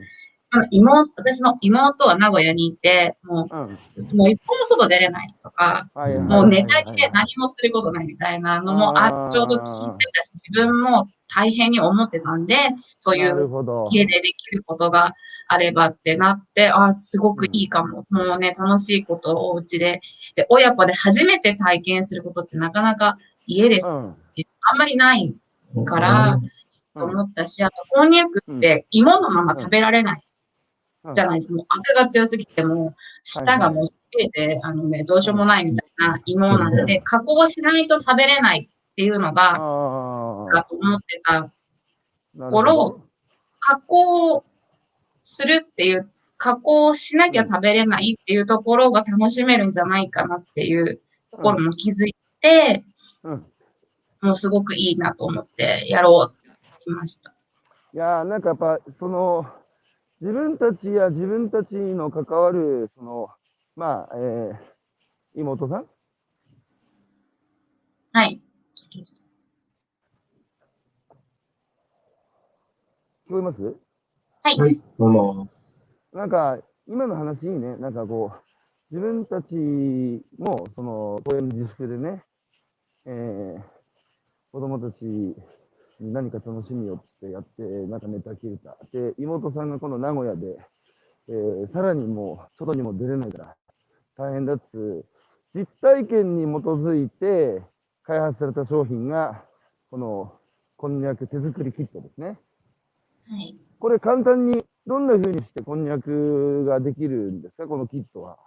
[0.71, 3.59] 妹、私の妹は名古屋にいて、もうん。
[3.59, 3.69] うん。
[3.71, 12.55] う、もう一歩も外出れないとか、はいはいもうネタ切れはい何もすることないみたいなのもああーちょうど聞いてたし、自分も大変に思ってたんで、
[12.97, 13.49] そういう。
[13.91, 15.13] 家でできることが
[15.47, 18.05] あればってなって、あ、すごくいいかも。
[18.09, 20.01] もうね、楽しいことをお家で、
[20.35, 24.15] で、親子で初めて体験することってなかなか家ですうん。
[24.71, 25.35] あんまりない
[25.85, 26.37] から、
[26.95, 30.21] と思ったし、あと、こんにゃくって芋のまま食べられない
[31.13, 31.53] じゃないですか。
[31.55, 41.51] もうアクが強すぎて、もう舌がもうしびれて、あのね、どうしようもないみたいな芋なので、加工しないと食べれないっていうのが、あだと思ってた
[42.49, 43.01] 頃、
[43.59, 44.43] 加工
[45.23, 52.83] するっていう、加工しなきゃ食べれないっていうところが楽しめるんじゃないかなっていうところも気づいて、
[53.23, 53.45] うん。
[54.21, 57.33] もうすごくいいなと思ってやろうってました。
[57.93, 59.45] いやーなんかやっぱ、その、
[60.21, 63.29] 自分たちや自分たちの関わる、その、
[63.77, 65.85] まあ、えー、妹さん？
[68.11, 68.41] はい。
[73.29, 73.61] 聞こえます？
[74.43, 75.47] はい、どうも。
[76.11, 77.77] なんか、今の話いいね。
[77.77, 78.33] なんかこ
[78.91, 79.55] う、自分たち
[80.37, 82.23] も、その、公園の自粛でね、
[83.05, 83.61] えー、
[84.51, 85.33] 子供たちに
[85.99, 88.77] 何か楽しみをってやって、なんかネタ切れた。
[88.93, 90.57] で、妹さんがこの名古屋で、
[91.27, 93.55] えー、さらにもう、外にも出れないから、
[94.17, 95.05] 大変だっつう、
[95.53, 97.61] 実体験に基づいて
[98.03, 99.43] 開発された商品が、
[99.91, 100.33] この、
[100.77, 102.27] こんにゃく手作りキットですね。
[102.27, 103.59] はい。
[103.79, 108.37] これ簡単にどんな風にしてこんにゃくができるんですか、このキットは。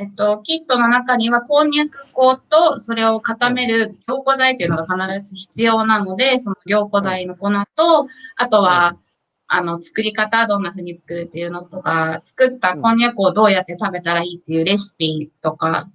[0.00, 8.96] えっと、キットの中には、こんにゃく粉と、それを固める凝固剤っていうのが必ず必要なので、その凝固剤の粉と、あとは、
[9.46, 15.90] あの、作り方、どんな風に作るっていうのとか、作ったこんにゃくをどうやって食べたらいいっていうレシピとか、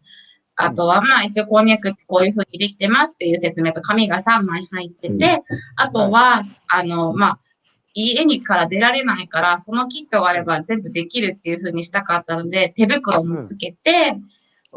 [0.56, 5.41] あとは、まあ、一応、こんにゃくってこういう風にできてますっていう説明と紙が3枚入ってて、
[5.78, 7.39] あとは、あの、まあ、
[7.96, 14.18] 家にから出られないから、そのキットがあれば全部できるっていう風にしたかったので、手袋もつけて、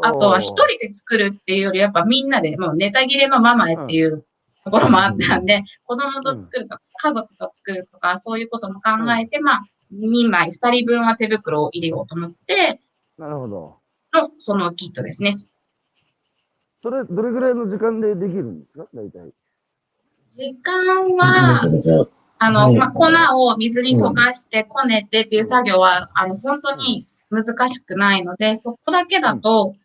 [0.01, 4.25] あとは一人で作るっていうより、やっぱみんなで、もうネタ切れのママへっていう
[4.63, 9.63] ところもあったんで、子供と作るとか、家族と作るとか、そういうことも考えて、まあ、
[9.93, 12.79] 2枚、2人分は手袋を入れようと思って、
[13.17, 13.79] なるほど。
[14.13, 15.35] の、そのキットですね。
[16.81, 19.33] それ、どれぐらいの時間でできるんですか、大体。
[20.37, 22.07] 時間めは
[22.39, 23.05] あの、はいまあ、粉
[23.37, 29.75] を水に溶かしてこねてっていう作業は、あの、本当に難しくないので、そこだけだと、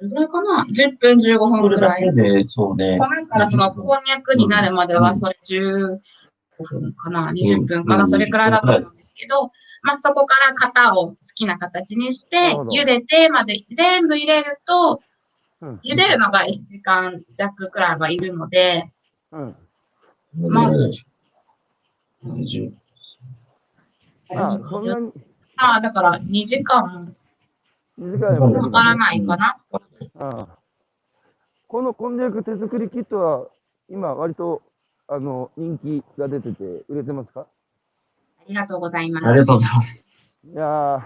[0.00, 2.14] どれぐらいかな ?10 分15分ぐらい。
[2.14, 2.98] で、そうね。
[2.98, 5.98] 粉からそのこんにゃくになるまではそれ15
[6.62, 9.50] 分かな ?20 分かうなんそれくらいだと思うんですけど、
[9.82, 15.00] まあそこから型を好きな形にして茹でてまで全部入れると、
[15.60, 15.80] うん。
[15.84, 18.92] 茹でるのが1時間弱くらいはいるので、
[19.32, 19.56] うん。
[20.36, 20.70] まあ
[22.24, 22.72] 20
[24.34, 25.12] あ、そんなに、
[25.56, 27.14] まあだから2時間。
[27.98, 29.58] 2時間でもかからないかな。
[29.72, 29.78] あ
[30.18, 30.48] あ。
[31.66, 33.46] このこんにゃく手作りキットは、
[33.88, 34.62] 今、割と
[35.06, 37.40] あの人気が出てて、売れてますか？
[37.40, 37.46] あ
[38.48, 39.26] りがとうございます。
[39.26, 40.06] ありがとうございます。
[40.44, 41.00] いやー。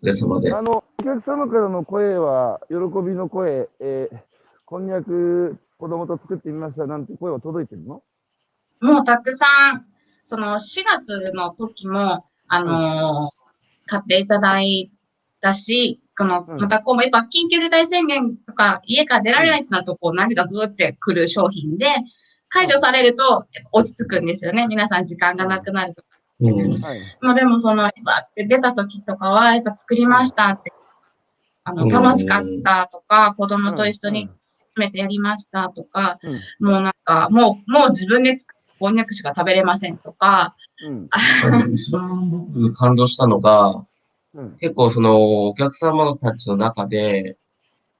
[0.00, 0.54] お疲れ様で。
[0.54, 4.18] あのお客様からの声は、喜びの声、えー
[4.64, 8.02] こんにゃく、子供と作ってみましたなんて声は届いてるの？
[8.82, 9.86] もうたくさん、
[10.28, 13.38] その4月の時も、あのー
[13.90, 14.90] 買っていただい
[15.40, 21.86] たし、この、うんまたこう、やっぱ緊急事態宣言とか、家から出られないってなると、こう、涙がぐーってくる商品で、
[22.50, 24.66] 解除されると、やっぱ落ち着くんですよね。
[24.66, 26.08] 皆さん時間がなくなるとか。
[26.40, 26.70] うん。
[26.70, 27.18] はい。
[27.22, 30.70] もうでもその、バーって出た時とかは、やっぱ作りましたって、
[31.64, 34.28] あの、うん楽しかったとか、子供と一緒に
[34.76, 40.56] めてやりましたとか、うんもうなんか、もう、もう自分で作るこんにゃくしか食べれませんとか、
[40.86, 41.08] うん。
[41.74, 43.84] 一番僕感動したのが、
[44.34, 44.56] うん。
[44.58, 47.36] 結構そのお客様たちの中で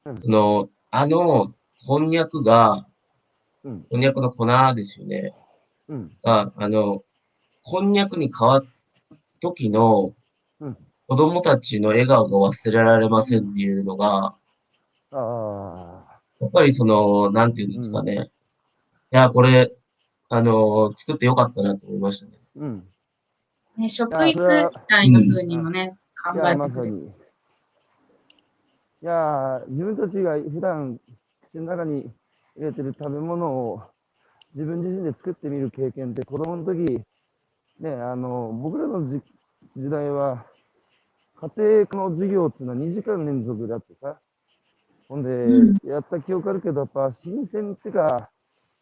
[0.05, 1.53] うん、その、あの、
[1.87, 2.87] こんにゃくが、
[3.65, 3.87] うん。
[3.91, 5.35] こんにゃくの粉ですよね。
[5.89, 6.17] うん。
[6.23, 7.03] が、あの、
[7.63, 8.69] こんにゃくに変わった
[9.41, 10.15] 時の
[11.09, 14.35] 子供たちの笑顔が忘れられませんっていうのが、
[15.11, 16.21] ああ。
[16.41, 18.31] やっぱりその、なんていうんですかね。
[19.13, 19.73] いや、これ、
[20.31, 22.33] あの、作ってよかったなと思いましたね。
[22.57, 22.89] うん。
[23.79, 24.37] ね、食育み
[24.89, 26.69] たいな風にもね、考いや、えてくれる。
[26.75, 27.07] まさに。
[29.01, 30.99] いやー、自分たちが普段
[31.53, 32.03] 口の中に
[32.57, 33.83] 入れてる食べ物を
[34.55, 37.01] 自分自身で作ってみる経験って子供の時、
[37.81, 39.23] ね、あの、僕らの時
[39.77, 40.45] 時代は、
[41.41, 44.19] 家庭科の授業っていうのは2時間連続だってさ、
[45.09, 48.31] ほんで、うんやった記憶あるけど、やっぱ新鮮っていうか、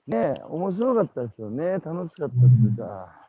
[0.06, 1.64] ね、面白かったですよね。
[1.64, 3.28] 楽しかったっていうか。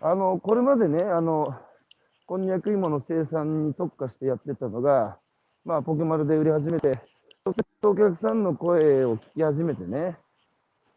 [0.00, 1.54] あの、これまでね、あの、
[2.26, 5.18] こんにゃく芋の生産に特化してやってたのが、
[5.64, 6.92] まあ、ポケマルで売り始めて、
[7.44, 10.18] 直接お客さんの声を聞き始めてね、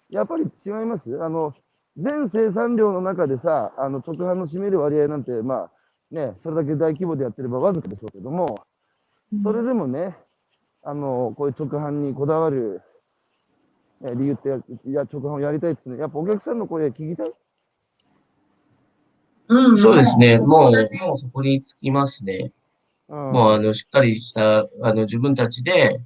[0.10, 1.24] やっぱり違います？
[1.24, 1.54] あの、
[1.97, 5.72] 全生産量の中でさ、あの、直販の占める割合なんて、まあ、
[6.10, 8.58] ね、それだけ大規模でやってればわずかでしょうけども、
[9.43, 10.18] それでもね、
[10.82, 12.82] あの、こういう直販にこだわる、
[14.02, 14.50] ね、理由って、
[14.89, 17.34] いや、直販をやりたいってね、やっぱお客さんの声聞きたい？
[19.50, 20.39] うん、そうですね。
[20.39, 22.52] もう、だもうそこにつきますね。
[23.08, 23.18] うん。
[23.32, 26.06] もう、あの、しっかりした、あの、自分たちで、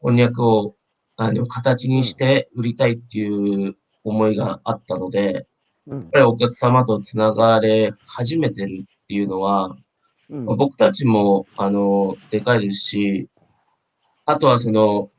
[0.00, 0.74] こんにゃくを、
[1.16, 5.46] あの、形にして売りたいっていう思いがあったので、
[5.86, 5.98] うん。
[5.98, 9.76] やっぱりお客様とつながれ始めてるっていうのは、
[10.30, 10.46] うん。
[10.46, 13.28] まあ僕たちも、あの、でかいですし、
[14.24, 15.10] あとはその、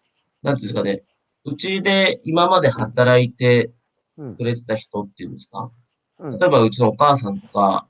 [0.42, 1.04] なんていうんですかね、
[1.46, 3.72] うちで今まで働いて
[4.18, 4.36] うん。
[4.36, 5.72] くれてた人っていうんですか、
[6.20, 6.38] うん。
[6.38, 7.88] 例えばうちのお母さんとか、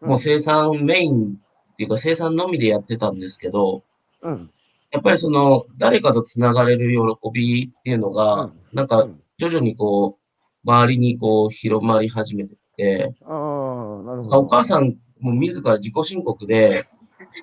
[0.00, 0.08] うん。
[0.10, 1.34] もう生産メイン
[1.72, 3.82] っていうか生産のみでやってたんですけど、
[4.22, 4.50] うん。
[4.92, 6.98] やっぱりその、誰かとつながれる喜
[7.32, 9.22] びっていうのうがん、なんかうん。
[9.38, 10.18] 徐々にこ
[10.64, 14.38] う、周りにこう広まり始めてって、ああ、なるほど。
[14.40, 16.84] お母さんも自ら自己申告で、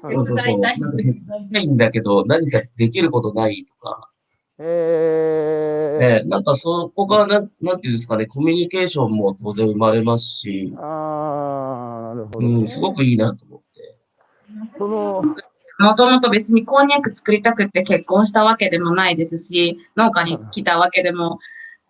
[0.04, 0.14] うん。
[0.14, 0.60] そうそうそう。
[0.60, 4.09] なんか手伝いたいんだけど、何かできることないとか、
[4.62, 10.74] えね、なんかそこがなん、なんていうんですかね、コミュニケーションも当然生まれますし。
[10.76, 12.56] ー、、ああ、なるほど、ね。
[12.56, 13.96] うん、すごくいいなと思って。
[14.78, 15.24] その、
[15.80, 21.40] もともと別にこんにゃく作りたくって結婚したわけでもないですし、農家に来たわけでも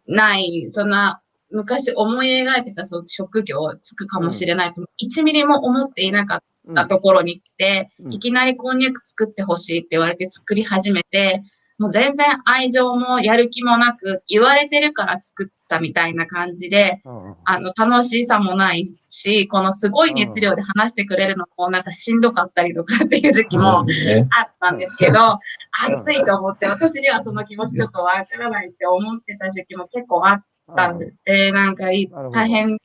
[0.08, 8.14] ない、そんな昔思い描いてたそ職業をつくかもしれないと、1ミリも思っていなかったところに来て、うん。
[8.14, 11.42] いきなりこんにゃく作ってほしいって言われて作り始めて、
[11.80, 25.40] もう全然愛情もやる気もなく、言われてるから作ったみたいな感じで、うんあの、楽しさもないし、このすごい熱量で話してくれるのもなんかしんどかったりとかっていう時期もね、あったんですけど、
[25.86, 30.44] 暑いと思って、私にはその気持ちちょっとわからないって思ってた時期も結構あっ
[30.76, 31.86] たんで、なんか
[32.32, 32.78] 大変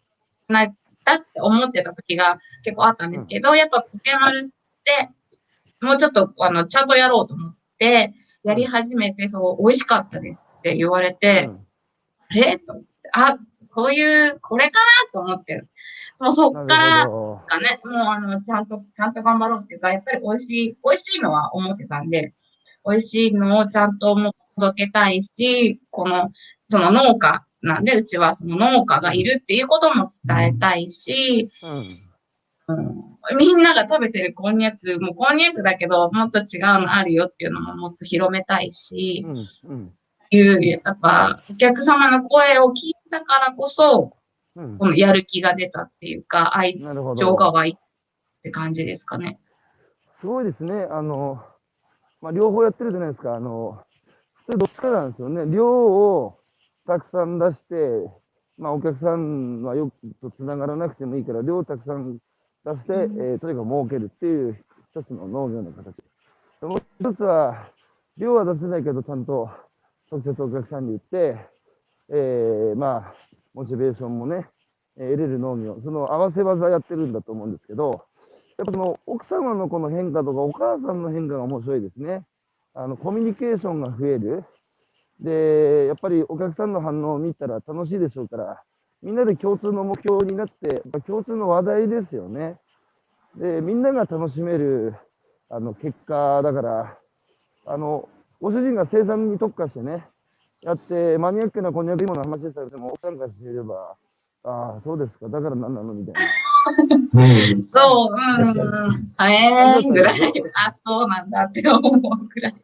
[0.48, 0.68] な、
[1.04, 4.42] だって思ってた時が結構あったんですけど、やっぱポケマルっ
[4.84, 5.10] て、
[5.84, 7.43] もうちょっとあのちゃんとやろうと思って、
[8.44, 11.50] やり始めて、そう、美味しかったですって言われて、
[12.30, 13.38] あれと思ってあ、
[13.74, 15.64] こういう、これかなと思って、
[16.20, 22.34] もうそうんっからかね、もうあの、ちゃんと、ちゃんと頑張ろうっていうか、やっぱり美味しい、美味しいのは思ってたんで、
[22.88, 26.30] 美味しいのをちゃんともう届けたいし、この、
[26.68, 31.70] その農家なんで、うちはその農家がいるっていうことも伝えたいし、うん。
[31.70, 32.03] うん
[33.36, 39.70] みんなが食べてるこんにゃく、もうこんにゃくだけど、もっと違うのあるよっていうのももっと広めたいし、うん。
[39.70, 39.92] うん。
[40.30, 44.16] いう、やっぱ、お客様の声を聞いたからこそ、
[44.56, 46.78] うんこのやる気が出たっていうか、愛
[47.18, 47.52] 情がど。
[47.52, 49.40] 湧いって感じですかね。
[50.20, 50.86] すごいですね。
[50.90, 51.42] あの、
[52.20, 53.34] まあ、両方やってるじゃないですか。
[53.34, 53.82] あの、
[54.46, 55.52] 普通どっちかなんですよね。
[55.52, 56.38] 量を
[56.86, 57.74] たくさん出して、
[58.56, 59.92] まあ、お客さんはよく
[60.22, 62.18] とつながらなくてもいいから、量をたくさん
[62.64, 65.94] 出して、うんえーとにかく儲けるっていう一つの農業の形。
[66.62, 67.68] もう一つは、
[68.16, 69.50] 量は出せないけど、ちゃんと
[70.10, 71.38] 直接お客さんに言って、
[72.10, 73.14] えーまあ、
[73.54, 74.48] モチベーションもね、
[74.96, 78.04] えー得れる農業、その合わせ技やってるんだと思うんですけど、
[78.56, 82.24] やっぱその奥様のこの変化とか、お母さんの変化が面白いですね。
[82.74, 84.44] あのコミュニケーションが増える。
[85.20, 88.62] で、やっぱりお客さんの反応を見たら楽しいでしょうから、
[89.04, 92.56] みんなで共通の目標になって、やっぱ共通の話題ですよね。
[93.36, 94.94] で、みんなが楽しめる
[95.50, 96.98] あの結果だから、
[97.66, 98.08] あの、
[98.40, 100.06] ご主人が生産に特化してね、
[100.62, 103.94] やって、マニアックなこんにゃく芋の話されても、奥さんからしてみれば、
[104.42, 106.96] ああ、そうですか、だから何なのみたいな。
[107.56, 107.62] うん。
[107.62, 109.06] そう、うん、確うん。
[109.22, 110.20] えー、ぐらい。
[110.66, 112.54] あ、そうなんだって思うぐらい。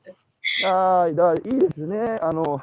[0.65, 2.19] ああ、だからいいですね。
[2.23, 2.63] あの、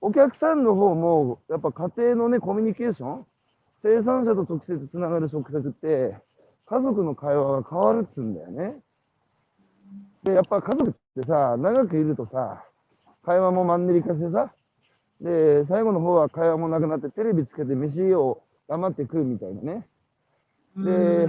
[0.00, 3.26] お客さんの方も、やっぱ家庭のね、コミュニケーション、
[3.82, 6.16] 生産者と直接つながる食卓って、
[6.66, 8.76] 家族の会話が変わるっつうんだよね。
[10.22, 12.64] で、やっぱ家族ってさ、長くいるとさ、
[13.24, 14.52] 会話もマンネリ化してさ、
[15.20, 19.86] で、最後の方は会話もなくなって、テレビつけて飯を黙って食うみたいなね。
[20.76, 21.28] で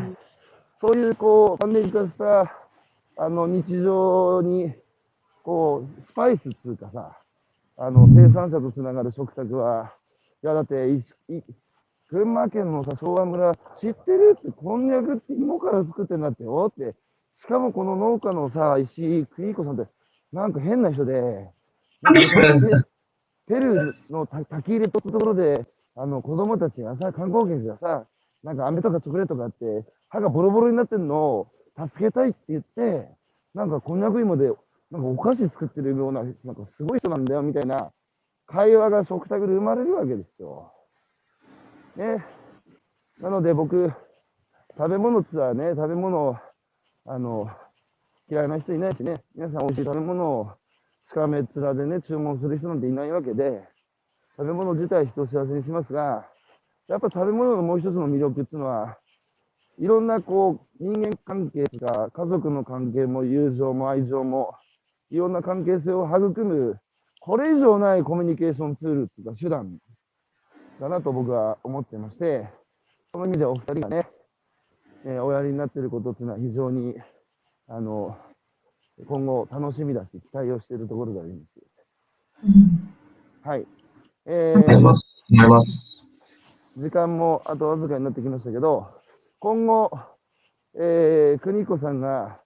[0.82, 2.56] そういうこう、マンネリ化した、
[3.18, 4.74] あの、日常に、
[5.44, 7.19] こう、スパイスっていうかさ、
[7.82, 9.94] あの、生産者とつながる食卓は、
[10.44, 11.42] いや、だってい、い
[12.10, 16.94] 群馬県のさ、昭和村、知ってるって、こんにゃくって芋から作ってんだってよって、
[17.38, 19.90] しかもこの農家のさ、石井邦彦さんって、
[20.34, 21.50] なんか変な人で、
[22.02, 22.10] ペ
[23.56, 25.66] ペルーのた滝入れとったところで、
[25.96, 28.06] あの、子供たちがさ、観光客がさ、
[28.44, 33.08] なんか飴とかチョコレートがあって、歯がボロボロになってるのを助けたいって言って、
[33.54, 34.52] なんかこんにゃく芋で、
[34.92, 37.92] なんかお菓子作ってるような、なんかすごい人なんだよみたいな
[38.48, 40.72] 会話が食卓で生まれるわけですよ。
[41.96, 42.26] ね。
[43.20, 43.92] なので僕、
[44.78, 46.38] 食べ物ツアーね、食べ物を、
[47.06, 47.50] あの、
[48.30, 50.52] 嫌いな人いないしね、皆さん美味しい食べ物を
[51.10, 53.68] しかめっ面でね、注文する人なんていないわけで、
[54.38, 56.26] 食べ物自体人を幸せにしますが、
[56.88, 58.98] やっぱ食べ物のもう一つの魅力っていうのは、
[59.80, 64.56] いろんなこう、人間関係とか、家族の関係も友情も愛情も、
[65.12, 66.80] いろんな関係性を育む、
[67.20, 69.78] これ以上ないコミュニケーションツールっていうか手段
[70.80, 72.48] だなと僕は思ってまして、
[73.12, 74.08] その意味でお二人がね、
[75.06, 76.96] えーおやりになっていることっていうのは非常に、
[77.68, 78.18] あの、
[79.08, 83.48] 今後楽しみだし、期待をしているところであります。
[83.48, 83.66] はい。
[84.26, 84.68] えー。
[86.78, 88.88] 時間もあとわずかになってきましたけど、
[89.40, 89.92] 今後、
[90.76, 92.40] えー、邦子さんが、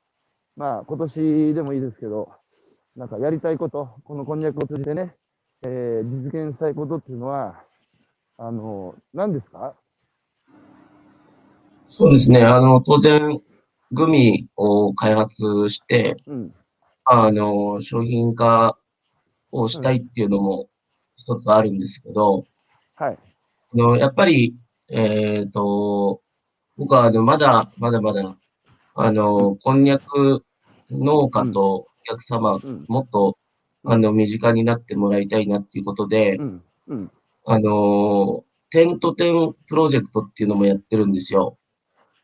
[0.56, 2.32] まあ、今年でもいいですけど、
[2.96, 5.16] なんかやりたいこと、このこんにゃくを通じてね、
[5.64, 7.56] えー、実現したいことっていうのは、
[8.38, 9.74] あの、何ですか？
[11.90, 12.44] そうですね。
[12.44, 13.42] あの、当然、
[13.92, 16.54] グミを開発して、うん。
[17.06, 18.78] あの、商品化
[19.52, 20.70] をしたいっていうのも
[21.16, 22.46] 一つあるんですけど、
[22.96, 23.18] はい。
[23.18, 24.56] あの、やっぱり、
[24.90, 26.22] えっと、
[26.78, 28.38] 僕はあの、まだ、まだまだ、
[28.96, 30.44] あの、こんにゃく
[30.92, 32.86] 農家とお客様、うん。
[32.88, 33.38] もっと、
[33.86, 36.40] あの、身近になってもらいたいなっていうことで。
[37.46, 41.58] あの、点と点プロジェクトっていうのもやってるんですよ。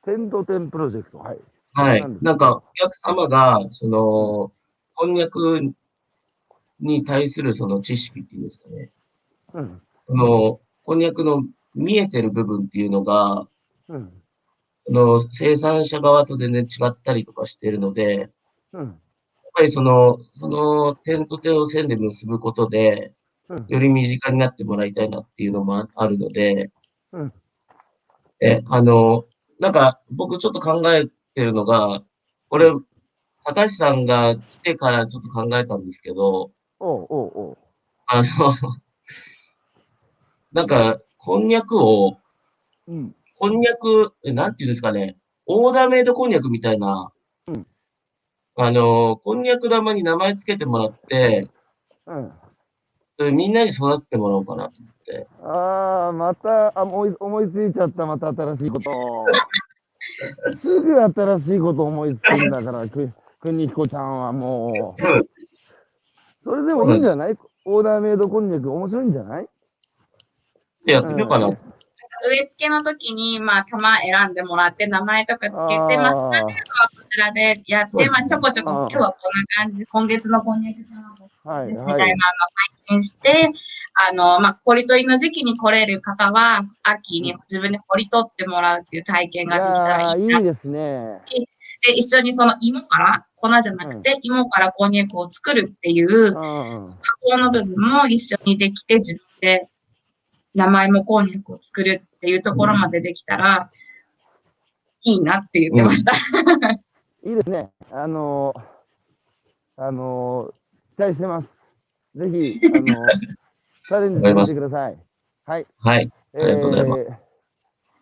[0.05, 1.17] 点と点プロジェクト。
[1.19, 1.39] はい。
[1.73, 4.51] はいなんか、お客様が、その、
[4.95, 5.73] こんにゃく
[6.79, 8.91] に対するその知識っていうんですかね。
[9.53, 9.81] うん。
[10.07, 11.43] その、こんにゃくの
[11.75, 13.47] 見えてる部分っていうのが、
[13.87, 14.11] うん。
[14.79, 18.29] その生産者側と全然違ったりとかしているので、
[18.73, 18.99] うん。
[19.59, 23.13] ぱりその、その点と点を線で結ぶことで、
[23.49, 23.65] うん。
[23.67, 26.71] より身近になってもらいたいなっていうのもああるので、
[27.11, 27.33] うん。
[28.41, 29.25] え、あの、
[29.59, 32.01] なんか僕ちょっと考えてるのが、
[32.47, 32.71] これ、
[33.43, 37.57] 高橋さんが来てからちょっと考えたんですけど、おうおうおう。
[38.07, 38.23] あの、
[40.53, 42.17] なんか、こんにゃくを、
[42.87, 43.15] うん。
[43.37, 47.18] こんにゃく、えなんていうんですかね、オーダーメイドこんにゃくみたいな、うん
[48.61, 51.47] あの、こんにゃく玉に名前つけてもらって、
[52.05, 52.31] うん。
[53.17, 55.27] それみんなに育ててもらおうかなと思って。
[55.43, 58.91] ああ、またあ思い思いついちゃった、また新しいこと。
[60.61, 65.01] すぐ新しいこと思いつくんだから、く、くにひこちゃんはもう。
[66.43, 67.37] それでもいいんじゃない？
[67.65, 69.47] オーダーメイドこんにゃく面白いんじゃない？
[70.85, 71.47] やってみようかな。
[71.47, 71.57] うん
[72.21, 76.43] 植え付けの時に、まあ、玉選んでもらって、名前とかつけて、まあ、育てるのは
[76.91, 82.09] こちらでやって、まあ、ちょこちょこ、今日はこんな感じで、今月のこんにゃく卵はい、みたいなのをはい。
[82.09, 82.17] 配
[82.75, 83.49] 信して、
[84.09, 90.39] あの、まあ、掘り取りの時期に来れる方は、秋に自分で掘り取ってもらうっていう体験いができたらいいな。
[90.39, 91.21] いいですね。
[91.87, 96.33] で、一緒にその芋から、粉じゃなくて、芋からこんにゃくを作るっていううん。
[96.33, 99.67] 加工の部分も一緒にできて、自分で
[100.55, 103.71] 名前もこんにゃくを作るっていうところまでできたら、
[105.03, 106.11] いいなって言ってました。
[107.25, 107.71] いいですね。
[107.91, 111.49] あのー、あのー、期待してます。
[112.15, 113.19] ぜひ、あのー、
[113.87, 114.99] チャレンジしてみてください。
[115.45, 115.67] はい。
[115.79, 116.11] はい。
[116.33, 117.19] ありがとうございますえー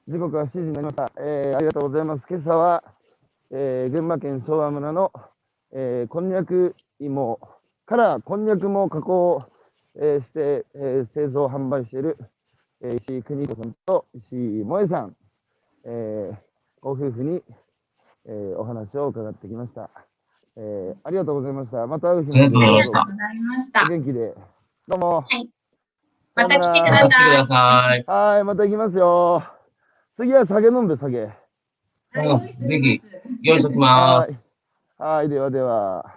[0.07, 1.11] 時刻は7時になりました。
[1.19, 2.25] えーありがとうございます。
[2.29, 2.83] 今朝は、
[3.51, 5.11] えー群馬県昭和村の、
[5.73, 7.39] えーこんにゃく芋
[7.85, 9.41] からこんにゃくも加工、
[9.95, 12.17] えーして、えー製造販売している、
[12.81, 15.15] えー石井邦子さんと石井萌さん、
[15.85, 16.37] えー
[16.81, 17.43] ご夫婦に、
[18.27, 19.89] えーお話を伺ってきました、
[20.57, 21.87] えーありがとうございました。
[21.87, 23.85] また会う日ありがとうございましたありがとうございましたお。
[23.85, 24.35] 元気で。
[24.87, 25.25] どうも。
[26.35, 28.03] また来てください。
[28.07, 29.43] はい、また行きますよ。
[30.17, 31.29] 次は酒飲んで、酒。
[32.15, 33.01] うんぜひ
[33.43, 34.59] 用意しときます。
[34.97, 36.16] はい、ではでは。